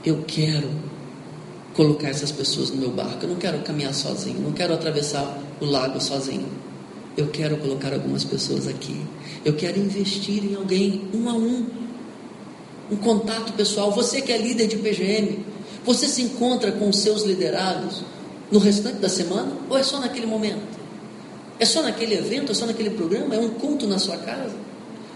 eu 0.05 0.25
quero 0.27 0.71
colocar 1.75 2.09
essas 2.09 2.33
pessoas 2.33 2.71
no 2.71 2.77
meu 2.77 2.91
barco, 2.91 3.25
eu 3.25 3.29
não 3.29 3.37
quero 3.37 3.59
caminhar 3.59 3.93
sozinho, 3.93 4.41
não 4.41 4.53
quero 4.53 4.73
atravessar 4.73 5.39
o 5.61 5.65
lago 5.65 6.01
sozinho. 6.01 6.49
Eu 7.17 7.29
quero 7.29 7.57
colocar 7.57 7.95
algumas 7.95 8.25
pessoas 8.25 8.69
aqui. 8.69 9.01
Eu 9.43 9.55
quero 9.55 9.79
investir 9.79 10.45
em 10.45 10.55
alguém 10.55 11.09
um 11.15 11.29
a 11.31 11.33
um. 11.33 11.67
Um 12.91 12.97
contato 12.97 13.55
pessoal. 13.55 13.91
Você 13.93 14.21
que 14.21 14.31
é 14.31 14.37
líder 14.37 14.67
de 14.67 14.77
PGM, 14.77 15.39
você 15.87 16.09
se 16.09 16.21
encontra 16.21 16.73
com 16.73 16.89
os 16.89 16.99
seus 16.99 17.23
liderados 17.23 18.03
no 18.51 18.59
restante 18.59 18.97
da 18.97 19.09
semana 19.09 19.53
ou 19.71 19.79
é 19.79 19.85
só 19.85 20.01
naquele 20.01 20.27
momento? 20.27 20.77
É 21.59 21.65
só 21.65 21.81
naquele 21.81 22.17
evento, 22.17 22.51
é 22.51 22.55
só 22.55 22.67
naquele 22.67 22.91
programa, 22.91 23.35
é 23.35 23.39
um 23.39 23.51
culto 23.51 23.87
na 23.87 23.99
sua 23.99 24.17
casa? 24.19 24.55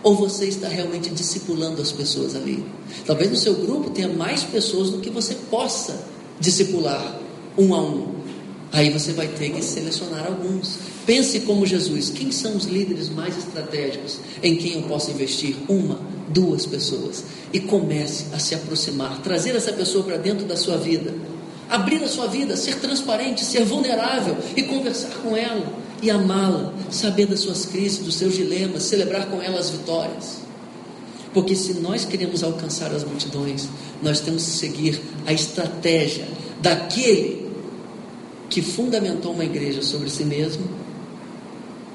Ou 0.02 0.14
você 0.14 0.46
está 0.46 0.68
realmente 0.68 1.10
discipulando 1.10 1.82
as 1.82 1.92
pessoas 1.92 2.34
ali? 2.34 2.64
Talvez 3.04 3.30
no 3.30 3.36
seu 3.36 3.54
grupo 3.54 3.90
tenha 3.90 4.08
mais 4.08 4.44
pessoas 4.44 4.90
do 4.90 4.98
que 4.98 5.10
você 5.10 5.34
possa 5.50 6.02
discipular 6.38 7.18
um 7.58 7.74
a 7.74 7.82
um. 7.82 8.20
Aí 8.72 8.88
você 8.90 9.12
vai 9.12 9.26
ter 9.26 9.50
que 9.50 9.62
selecionar 9.62 10.26
alguns. 10.26 10.78
Pense 11.04 11.40
como 11.40 11.66
Jesus: 11.66 12.08
quem 12.10 12.30
são 12.30 12.56
os 12.56 12.64
líderes 12.64 13.10
mais 13.10 13.36
estratégicos 13.36 14.20
em 14.42 14.56
quem 14.56 14.74
eu 14.74 14.82
posso 14.82 15.10
investir? 15.10 15.56
Uma, 15.68 15.98
duas 16.30 16.64
pessoas. 16.66 17.24
E 17.52 17.60
comece 17.60 18.26
a 18.32 18.38
se 18.38 18.54
aproximar, 18.54 19.20
trazer 19.22 19.54
essa 19.54 19.72
pessoa 19.72 20.04
para 20.04 20.16
dentro 20.16 20.46
da 20.46 20.56
sua 20.56 20.76
vida. 20.76 21.12
Abrir 21.68 22.02
a 22.02 22.08
sua 22.08 22.26
vida, 22.26 22.56
ser 22.56 22.76
transparente, 22.80 23.44
ser 23.44 23.64
vulnerável 23.64 24.36
e 24.56 24.62
conversar 24.64 25.12
com 25.22 25.36
ela 25.36 25.72
e 26.02 26.10
amá-la, 26.10 26.72
saber 26.90 27.26
das 27.26 27.40
suas 27.40 27.66
crises, 27.66 27.98
dos 27.98 28.14
seus 28.14 28.34
dilemas, 28.34 28.84
celebrar 28.84 29.26
com 29.26 29.40
ela 29.40 29.58
as 29.58 29.70
vitórias. 29.70 30.38
Porque 31.32 31.54
se 31.54 31.74
nós 31.74 32.04
queremos 32.04 32.42
alcançar 32.42 32.92
as 32.92 33.04
multidões, 33.04 33.68
nós 34.02 34.18
temos 34.18 34.44
que 34.44 34.50
seguir 34.50 35.00
a 35.26 35.32
estratégia 35.32 36.26
daquele 36.60 37.48
que 38.48 38.60
fundamentou 38.60 39.32
uma 39.32 39.44
igreja 39.44 39.80
sobre 39.80 40.10
si 40.10 40.24
mesmo 40.24 40.64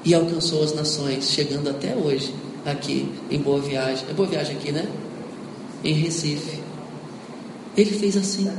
e 0.04 0.14
alcançou 0.14 0.62
as 0.62 0.74
nações, 0.74 1.30
chegando 1.30 1.68
até 1.68 1.94
hoje 1.94 2.32
aqui 2.66 3.08
em 3.30 3.38
Boa 3.38 3.60
Viagem. 3.60 4.06
É 4.08 4.12
Boa 4.12 4.28
Viagem 4.28 4.56
aqui, 4.56 4.72
né? 4.72 4.86
Em 5.84 5.94
Recife. 5.94 6.60
Ele 7.76 7.90
fez 7.90 8.16
assim. 8.16 8.50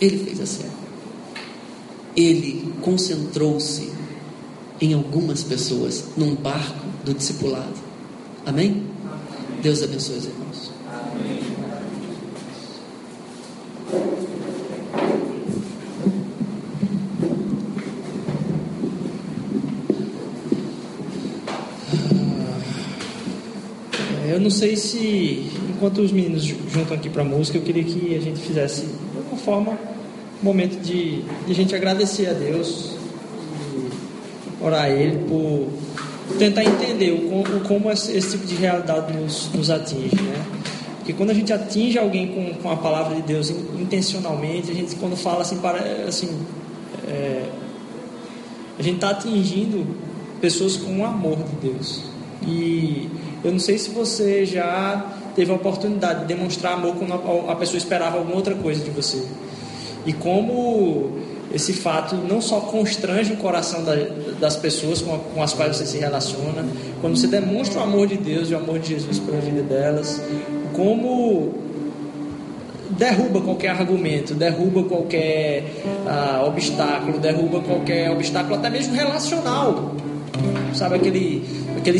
Ele 0.00 0.18
fez 0.18 0.40
assim. 0.40 0.66
Ele 2.16 2.72
concentrou-se 2.82 3.92
em 4.80 4.94
algumas 4.94 5.42
pessoas 5.42 6.04
num 6.16 6.34
barco 6.34 6.86
do 7.04 7.14
discipulado. 7.14 7.74
Amém? 8.46 8.86
Deus 9.62 9.82
abençoe 9.82 10.18
os 10.18 10.24
irmãos. 10.26 10.70
Ah, 10.86 11.08
eu 24.28 24.37
não 24.48 24.50
sei 24.50 24.76
se, 24.76 25.46
enquanto 25.68 26.00
os 26.00 26.10
meninos 26.10 26.42
juntam 26.42 26.96
aqui 26.96 27.10
para 27.10 27.22
música, 27.22 27.58
eu 27.58 27.62
queria 27.62 27.84
que 27.84 28.16
a 28.16 28.18
gente 28.18 28.40
fizesse, 28.40 28.86
de 28.86 29.18
alguma 29.18 29.36
forma, 29.36 29.72
um 29.72 30.44
momento 30.44 30.80
de, 30.80 31.20
de 31.20 31.52
a 31.52 31.54
gente 31.54 31.74
agradecer 31.74 32.30
a 32.30 32.32
Deus 32.32 32.96
orar 34.58 34.84
a 34.84 34.88
Ele 34.88 35.18
por 35.28 35.68
tentar 36.38 36.64
entender 36.64 37.12
o 37.12 37.28
como, 37.28 37.60
como 37.60 37.90
esse, 37.90 38.16
esse, 38.16 38.30
tipo 38.30 38.46
de 38.46 38.54
realidade 38.54 39.14
nos, 39.14 39.50
nos 39.52 39.68
atinge, 39.68 40.16
né? 40.16 40.42
Porque 40.96 41.12
quando 41.12 41.28
a 41.28 41.34
gente 41.34 41.52
atinge 41.52 41.98
alguém 41.98 42.28
com, 42.28 42.54
com 42.62 42.70
a 42.70 42.76
palavra 42.76 43.16
de 43.16 43.22
Deus 43.22 43.50
intencionalmente, 43.50 44.70
a 44.70 44.74
gente 44.74 44.96
quando 44.96 45.14
fala 45.14 45.42
assim, 45.42 45.58
para, 45.58 45.78
assim 46.08 46.30
é, 47.06 47.50
a 48.78 48.82
gente 48.82 48.94
está 48.94 49.10
atingindo 49.10 49.86
pessoas 50.40 50.74
com 50.74 51.00
o 51.00 51.04
amor 51.04 51.36
de 51.36 51.68
Deus. 51.68 52.02
E 52.46 53.10
eu 53.44 53.52
não 53.52 53.58
sei 53.58 53.78
se 53.78 53.90
você 53.90 54.44
já 54.44 55.14
teve 55.34 55.52
a 55.52 55.54
oportunidade 55.54 56.20
de 56.20 56.26
demonstrar 56.26 56.74
amor 56.74 56.96
quando 56.96 57.12
a 57.48 57.54
pessoa 57.54 57.78
esperava 57.78 58.18
alguma 58.18 58.36
outra 58.36 58.54
coisa 58.54 58.82
de 58.82 58.90
você. 58.90 59.24
E 60.04 60.12
como 60.12 61.12
esse 61.52 61.72
fato 61.72 62.16
não 62.16 62.40
só 62.40 62.60
constrange 62.60 63.32
o 63.32 63.36
coração 63.36 63.82
da, 63.84 63.94
das 64.38 64.56
pessoas 64.56 65.00
com, 65.00 65.14
a, 65.14 65.18
com, 65.18 65.42
as 65.42 65.52
quais 65.52 65.76
você 65.76 65.86
se 65.86 65.98
relaciona, 65.98 66.64
quando 67.00 67.16
você 67.16 67.26
demonstra 67.26 67.80
o 67.80 67.82
amor 67.82 68.06
de 68.06 68.16
Deus 68.16 68.50
e 68.50 68.54
o 68.54 68.58
amor 68.58 68.78
de 68.78 68.88
Jesus 68.88 69.18
pela 69.18 69.40
vida 69.40 69.62
delas, 69.62 70.20
como 70.72 71.54
derruba 72.90 73.40
qualquer 73.40 73.70
argumento, 73.70 74.34
derruba 74.34 74.82
qualquer 74.82 75.64
ah, 76.06 76.44
obstáculo, 76.46 77.18
derruba 77.18 77.60
qualquer 77.60 78.10
obstáculo, 78.10 78.56
até 78.56 78.68
mesmo 78.68 78.94
relacional. 78.94 79.94
Sabe 80.74 80.96
aquele, 80.96 81.44
aquele 81.76 81.98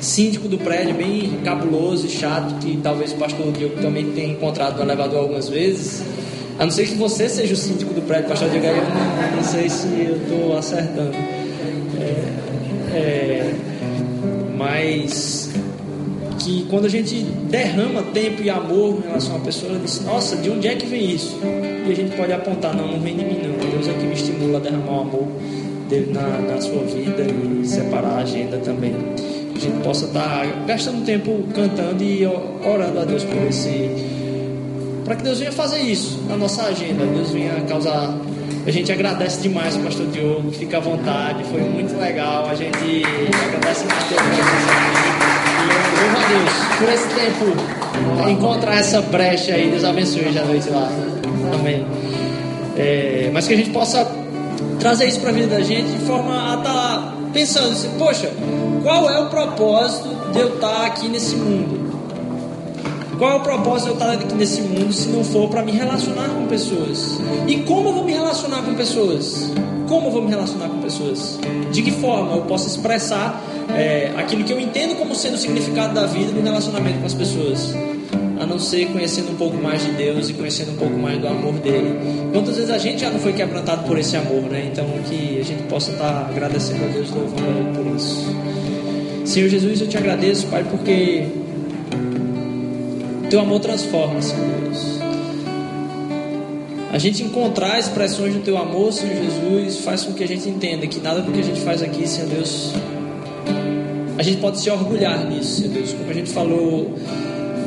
síndico 0.00 0.48
do 0.48 0.58
prédio 0.58 0.94
bem 0.94 1.40
cabuloso 1.44 2.06
e 2.06 2.10
chato 2.10 2.58
que 2.60 2.78
talvez 2.82 3.12
o 3.12 3.16
pastor 3.16 3.52
Diogo 3.52 3.80
também 3.82 4.10
tenha 4.12 4.32
encontrado 4.32 4.76
no 4.76 4.82
elevador 4.82 5.20
algumas 5.20 5.48
vezes 5.48 6.02
a 6.60 6.64
não 6.64 6.70
ser 6.70 6.88
que 6.88 6.94
você 6.94 7.26
seja 7.26 7.54
o 7.54 7.56
síndico 7.56 7.94
do 7.94 8.02
prédio, 8.02 8.28
pastor 8.28 8.50
Diego, 8.50 8.66
eu 8.66 8.76
não, 8.76 9.36
não 9.36 9.42
sei 9.42 9.66
se 9.70 9.86
eu 9.86 10.16
estou 10.16 10.58
acertando. 10.58 11.16
É, 11.98 12.94
é, 12.94 13.54
mas 14.58 15.50
que 16.38 16.66
quando 16.68 16.84
a 16.84 16.88
gente 16.90 17.22
derrama 17.48 18.02
tempo 18.12 18.42
e 18.42 18.50
amor 18.50 18.98
em 18.98 19.08
relação 19.08 19.32
a 19.32 19.36
uma 19.36 19.44
pessoa, 19.46 19.72
ela 19.72 19.80
diz, 19.80 20.04
nossa, 20.04 20.36
de 20.36 20.50
onde 20.50 20.68
é 20.68 20.74
que 20.74 20.84
vem 20.84 21.10
isso? 21.10 21.40
E 21.88 21.90
a 21.90 21.94
gente 21.94 22.14
pode 22.14 22.30
apontar, 22.30 22.76
não, 22.76 22.88
não 22.88 23.00
vem 23.00 23.16
de 23.16 23.24
mim 23.24 23.40
não. 23.42 23.70
Deus 23.70 23.88
é 23.88 23.94
que 23.94 24.04
me 24.04 24.12
estimula 24.12 24.58
a 24.58 24.60
derramar 24.60 24.98
o 24.98 25.00
amor 25.00 25.28
dele 25.88 26.12
na, 26.12 26.40
na 26.40 26.60
sua 26.60 26.84
vida 26.84 27.22
e 27.22 27.66
separar 27.66 28.18
a 28.18 28.18
agenda 28.18 28.58
também. 28.58 28.94
A 29.60 29.62
gente 29.62 29.84
possa 29.84 30.06
estar 30.06 30.22
tá 30.22 30.46
gastando 30.66 31.04
tempo 31.04 31.44
cantando 31.54 32.02
e 32.02 32.26
orando 32.26 32.98
a 32.98 33.04
Deus 33.04 33.24
por 33.24 33.36
esse 33.46 33.90
para 35.04 35.16
que 35.16 35.22
Deus 35.22 35.38
venha 35.38 35.52
fazer 35.52 35.80
isso 35.80 36.18
na 36.26 36.36
nossa 36.36 36.62
agenda. 36.62 37.04
Deus 37.04 37.30
venha 37.30 37.60
causar. 37.68 38.16
A 38.66 38.70
gente 38.70 38.90
agradece 38.90 39.42
demais 39.42 39.76
o 39.76 39.80
pastor 39.80 40.06
Diogo, 40.06 40.50
fica 40.50 40.78
à 40.78 40.80
vontade, 40.80 41.44
foi 41.44 41.60
muito 41.60 41.94
legal. 42.00 42.46
A 42.48 42.54
gente 42.54 43.02
agradece 43.48 43.84
muito 43.84 44.14
a 44.18 45.20
louvo 46.00 46.16
a 46.16 46.28
Deus 46.28 46.50
por 46.78 46.88
esse 46.88 47.08
tempo, 47.14 48.30
encontrar 48.30 48.76
essa 48.76 49.02
brecha 49.02 49.52
aí. 49.52 49.68
Deus 49.68 49.84
abençoe 49.84 50.28
hoje 50.28 50.38
à 50.38 50.44
noite 50.44 50.70
lá. 50.70 50.88
Amém. 51.52 51.84
É, 52.78 53.30
mas 53.30 53.46
que 53.46 53.52
a 53.52 53.56
gente 53.58 53.70
possa 53.70 54.10
trazer 54.78 55.04
isso 55.04 55.20
para 55.20 55.28
a 55.28 55.32
vida 55.34 55.48
da 55.48 55.60
gente 55.60 55.90
de 55.90 55.98
forma 56.06 56.54
a 56.54 56.56
estar 56.56 56.72
tá 56.72 57.14
pensando 57.32 57.72
assim, 57.72 57.90
poxa, 57.98 58.30
qual 58.82 59.10
é 59.10 59.18
o 59.18 59.28
propósito 59.28 60.08
de 60.32 60.40
eu 60.40 60.54
estar 60.54 60.68
tá 60.68 60.86
aqui 60.86 61.08
nesse 61.08 61.36
mundo? 61.36 61.90
Qual 63.18 63.32
é 63.32 63.34
o 63.34 63.40
propósito 63.40 63.84
de 63.84 63.90
eu 63.90 63.94
estar 63.94 64.12
aqui 64.12 64.34
nesse 64.34 64.62
mundo 64.62 64.92
se 64.92 65.08
não 65.08 65.22
for 65.22 65.48
para 65.50 65.62
me 65.62 65.72
relacionar 65.72 66.28
com 66.30 66.46
pessoas? 66.46 67.20
E 67.46 67.58
como 67.58 67.90
eu 67.90 67.92
vou 67.92 68.04
me 68.04 68.12
relacionar 68.12 68.62
com 68.62 68.74
pessoas? 68.74 69.52
Como 69.86 70.06
eu 70.06 70.10
vou 70.10 70.22
me 70.22 70.30
relacionar 70.30 70.68
com 70.68 70.80
pessoas? 70.80 71.38
De 71.70 71.82
que 71.82 71.90
forma 71.90 72.36
eu 72.36 72.42
posso 72.42 72.66
expressar 72.66 73.42
é, 73.76 74.10
aquilo 74.16 74.44
que 74.44 74.52
eu 74.52 74.58
entendo 74.58 74.96
como 74.96 75.14
sendo 75.14 75.34
o 75.34 75.38
significado 75.38 75.92
da 75.92 76.06
vida 76.06 76.32
no 76.32 76.40
relacionamento 76.40 77.00
com 77.00 77.06
as 77.06 77.14
pessoas? 77.14 77.74
A 78.40 78.46
não 78.46 78.58
ser 78.58 78.86
conhecendo 78.86 79.32
um 79.32 79.36
pouco 79.36 79.56
mais 79.58 79.84
de 79.84 79.92
Deus 79.92 80.30
e 80.30 80.32
conhecendo 80.32 80.72
um 80.72 80.76
pouco 80.76 80.96
mais 80.96 81.20
do 81.20 81.28
amor 81.28 81.52
dele. 81.54 82.30
Quantas 82.32 82.56
vezes 82.56 82.70
a 82.70 82.78
gente 82.78 83.02
já 83.02 83.10
não 83.10 83.20
foi 83.20 83.34
quebrantado 83.34 83.86
por 83.86 83.98
esse 83.98 84.16
amor, 84.16 84.44
né? 84.44 84.70
Então 84.72 84.86
que 85.06 85.38
a 85.38 85.44
gente 85.44 85.64
possa 85.64 85.90
estar 85.90 86.30
agradecendo 86.30 86.86
a 86.86 86.88
Deus, 86.88 87.10
louvando 87.10 87.76
por 87.76 87.94
isso. 87.94 88.34
Senhor 89.30 89.48
Jesus, 89.48 89.80
eu 89.80 89.86
te 89.86 89.96
agradeço, 89.96 90.48
Pai, 90.48 90.64
porque 90.64 91.24
teu 93.30 93.38
amor 93.38 93.60
transforma, 93.60 94.20
Senhor 94.20 94.44
Deus. 94.44 94.98
A 96.92 96.98
gente 96.98 97.22
encontrar 97.22 97.78
expressões 97.78 98.34
do 98.34 98.40
teu 98.40 98.58
amor, 98.58 98.92
Senhor 98.92 99.14
Jesus, 99.14 99.84
faz 99.84 100.02
com 100.02 100.14
que 100.14 100.24
a 100.24 100.26
gente 100.26 100.48
entenda 100.48 100.84
que 100.88 100.98
nada 100.98 101.20
do 101.20 101.30
que 101.30 101.38
a 101.38 101.44
gente 101.44 101.60
faz 101.60 101.80
aqui, 101.80 102.08
Senhor 102.08 102.28
Deus, 102.28 102.72
a 104.18 104.22
gente 104.24 104.38
pode 104.38 104.58
se 104.58 104.68
orgulhar 104.68 105.24
nisso, 105.24 105.60
Senhor 105.60 105.74
Deus. 105.74 105.92
Como 105.92 106.10
a 106.10 106.14
gente 106.14 106.30
falou 106.30 106.92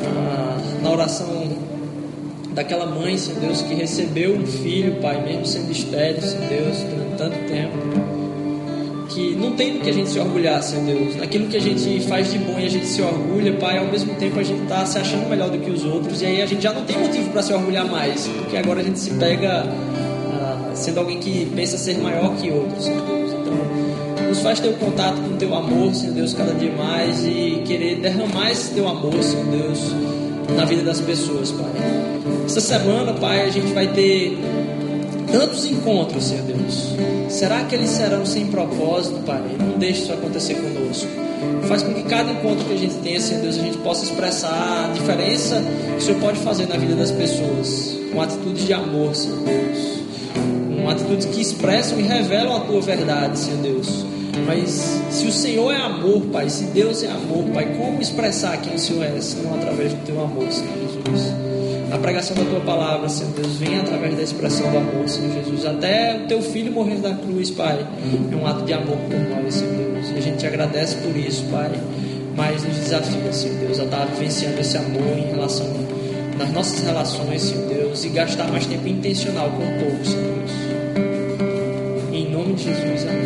ah, 0.05 0.57
na 0.83 0.91
oração 0.91 1.47
daquela 2.53 2.87
mãe, 2.87 3.17
Senhor 3.17 3.39
Deus, 3.39 3.61
que 3.61 3.73
recebeu 3.73 4.35
um 4.35 4.45
filho, 4.45 4.95
Pai, 4.95 5.23
mesmo 5.23 5.45
sendo 5.45 5.71
estéreo, 5.71 6.21
Senhor 6.21 6.45
Deus, 6.49 6.77
durante 6.79 7.17
tanto 7.17 7.47
tempo 7.47 7.72
que 9.13 9.35
não 9.35 9.51
tem 9.51 9.73
do 9.73 9.79
que 9.79 9.89
a 9.89 9.93
gente 9.93 10.09
se 10.09 10.19
orgulhar, 10.19 10.61
Senhor 10.61 10.85
Deus. 10.85 11.15
Naquilo 11.15 11.47
que 11.47 11.57
a 11.57 11.61
gente 11.61 11.99
faz 12.01 12.31
de 12.31 12.39
bom 12.39 12.59
e 12.59 12.65
a 12.65 12.69
gente 12.69 12.85
se 12.85 13.01
orgulha, 13.01 13.53
Pai, 13.53 13.77
ao 13.77 13.85
mesmo 13.85 14.13
tempo 14.15 14.39
a 14.39 14.43
gente 14.43 14.63
está 14.63 14.85
se 14.85 14.97
achando 14.97 15.29
melhor 15.29 15.49
do 15.49 15.59
que 15.59 15.69
os 15.69 15.85
outros 15.85 16.21
e 16.21 16.25
aí 16.25 16.41
a 16.41 16.45
gente 16.45 16.61
já 16.61 16.73
não 16.73 16.83
tem 16.83 16.97
motivo 16.97 17.29
para 17.29 17.41
se 17.41 17.53
orgulhar 17.53 17.85
mais, 17.85 18.27
porque 18.27 18.57
agora 18.57 18.81
a 18.81 18.83
gente 18.83 18.99
se 18.99 19.11
pega 19.11 19.65
ah, 19.65 20.71
sendo 20.73 20.99
alguém 20.99 21.19
que 21.19 21.45
pensa 21.55 21.77
ser 21.77 21.97
maior 21.99 22.35
que 22.37 22.49
outros, 22.49 22.85
Senhor 22.85 23.01
Deus. 23.05 23.31
Então, 23.31 24.27
nos 24.29 24.39
faz 24.39 24.59
ter 24.59 24.69
o 24.69 24.73
contato 24.73 25.21
com 25.21 25.35
o 25.35 25.37
Teu 25.37 25.53
amor, 25.53 25.93
Senhor 25.93 26.13
Deus, 26.13 26.33
cada 26.33 26.53
dia 26.53 26.71
mais 26.71 27.23
e 27.23 27.61
querer 27.65 27.97
derramar 27.97 28.51
esse 28.51 28.73
Teu 28.73 28.87
amor, 28.87 29.21
Senhor 29.21 29.45
Deus, 29.45 29.79
na 30.55 30.65
vida 30.65 30.83
das 30.83 30.99
pessoas, 30.99 31.51
Pai. 31.51 31.71
Essa 32.45 32.61
semana, 32.61 33.13
Pai, 33.13 33.45
a 33.45 33.49
gente 33.49 33.73
vai 33.73 33.87
ter 33.87 34.37
tantos 35.33 35.65
encontros, 35.65 36.25
Senhor 36.25 36.43
Deus. 36.45 36.93
Será 37.27 37.63
que 37.63 37.73
eles 37.73 37.89
serão 37.89 38.23
sem 38.23 38.45
propósito, 38.45 39.19
Pai? 39.25 39.41
Não 39.59 39.79
deixe 39.79 40.03
isso 40.03 40.13
acontecer 40.13 40.53
conosco. 40.53 41.09
Faz 41.67 41.81
com 41.81 41.91
que 41.91 42.03
cada 42.03 42.31
encontro 42.31 42.63
que 42.65 42.73
a 42.73 42.77
gente 42.77 42.95
tenha, 42.97 43.19
Senhor 43.19 43.41
Deus, 43.41 43.57
a 43.57 43.61
gente 43.61 43.77
possa 43.79 44.05
expressar 44.05 44.89
a 44.89 44.93
diferença 44.93 45.59
que 45.91 45.97
o 45.97 46.01
Senhor 46.01 46.19
pode 46.21 46.39
fazer 46.39 46.67
na 46.67 46.77
vida 46.77 46.95
das 46.95 47.11
pessoas. 47.11 47.97
Com 48.13 48.21
atitudes 48.21 48.63
de 48.63 48.73
amor, 48.73 49.15
Senhor 49.15 49.39
Deus. 49.39 50.03
Com 50.79 50.87
atitudes 50.87 51.25
que 51.25 51.41
expressam 51.41 51.99
e 51.99 52.03
revelam 52.03 52.55
a 52.55 52.59
tua 52.59 52.79
verdade, 52.79 53.39
Senhor 53.39 53.59
Deus. 53.59 54.05
Mas 54.45 55.01
se 55.09 55.25
o 55.25 55.31
Senhor 55.31 55.71
é 55.71 55.77
amor, 55.77 56.21
Pai, 56.31 56.47
se 56.47 56.65
Deus 56.65 57.01
é 57.01 57.07
amor, 57.07 57.45
Pai, 57.51 57.75
como 57.75 57.99
expressar 57.99 58.57
quem 58.57 58.75
o 58.75 58.79
Senhor 58.79 59.03
é, 59.03 59.19
senão 59.19 59.55
através 59.55 59.93
do 59.93 60.05
teu 60.05 60.21
amor, 60.21 60.45
Senhor 60.51 60.73
Jesus? 60.77 61.52
A 61.93 61.97
pregação 61.99 62.35
da 62.35 62.43
tua 62.43 62.59
palavra, 62.61 63.07
Senhor 63.07 63.33
Deus, 63.33 63.57
vem 63.57 63.77
através 63.77 64.15
da 64.15 64.23
expressão 64.23 64.71
do 64.71 64.77
amor, 64.79 65.07
Senhor 65.07 65.31
Jesus. 65.31 65.63
Até 65.63 66.23
o 66.23 66.27
teu 66.27 66.41
filho 66.41 66.71
morrer 66.71 66.97
na 66.97 67.13
cruz, 67.13 67.51
Pai, 67.51 67.85
é 68.31 68.35
um 68.35 68.47
ato 68.47 68.65
de 68.65 68.73
amor 68.73 68.97
por 68.97 69.19
nós, 69.19 69.53
Senhor 69.53 69.75
Deus. 69.75 70.09
E 70.09 70.17
a 70.17 70.21
gente 70.21 70.39
te 70.39 70.47
agradece 70.47 70.95
por 70.95 71.15
isso, 71.15 71.43
Pai. 71.51 71.69
Mas 72.35 72.63
nos 72.63 72.77
desafia, 72.77 73.31
Senhor 73.31 73.59
Deus, 73.59 73.79
a 73.79 73.83
estar 73.83 74.05
vivenciando 74.07 74.59
esse 74.59 74.75
amor 74.75 75.19
em 75.19 75.27
relação 75.27 75.67
nas 76.35 76.51
nossas 76.51 76.83
relações, 76.83 77.43
Senhor 77.43 77.67
Deus, 77.67 78.03
e 78.03 78.09
gastar 78.09 78.47
mais 78.47 78.65
tempo 78.65 78.87
intencional 78.87 79.51
com 79.51 79.61
o 79.61 79.79
povo, 79.79 80.03
Senhor 80.03 80.33
Deus. 80.33 80.51
Em 82.11 82.31
nome 82.31 82.53
de 82.55 82.63
Jesus, 82.63 83.03
amém. 83.03 83.22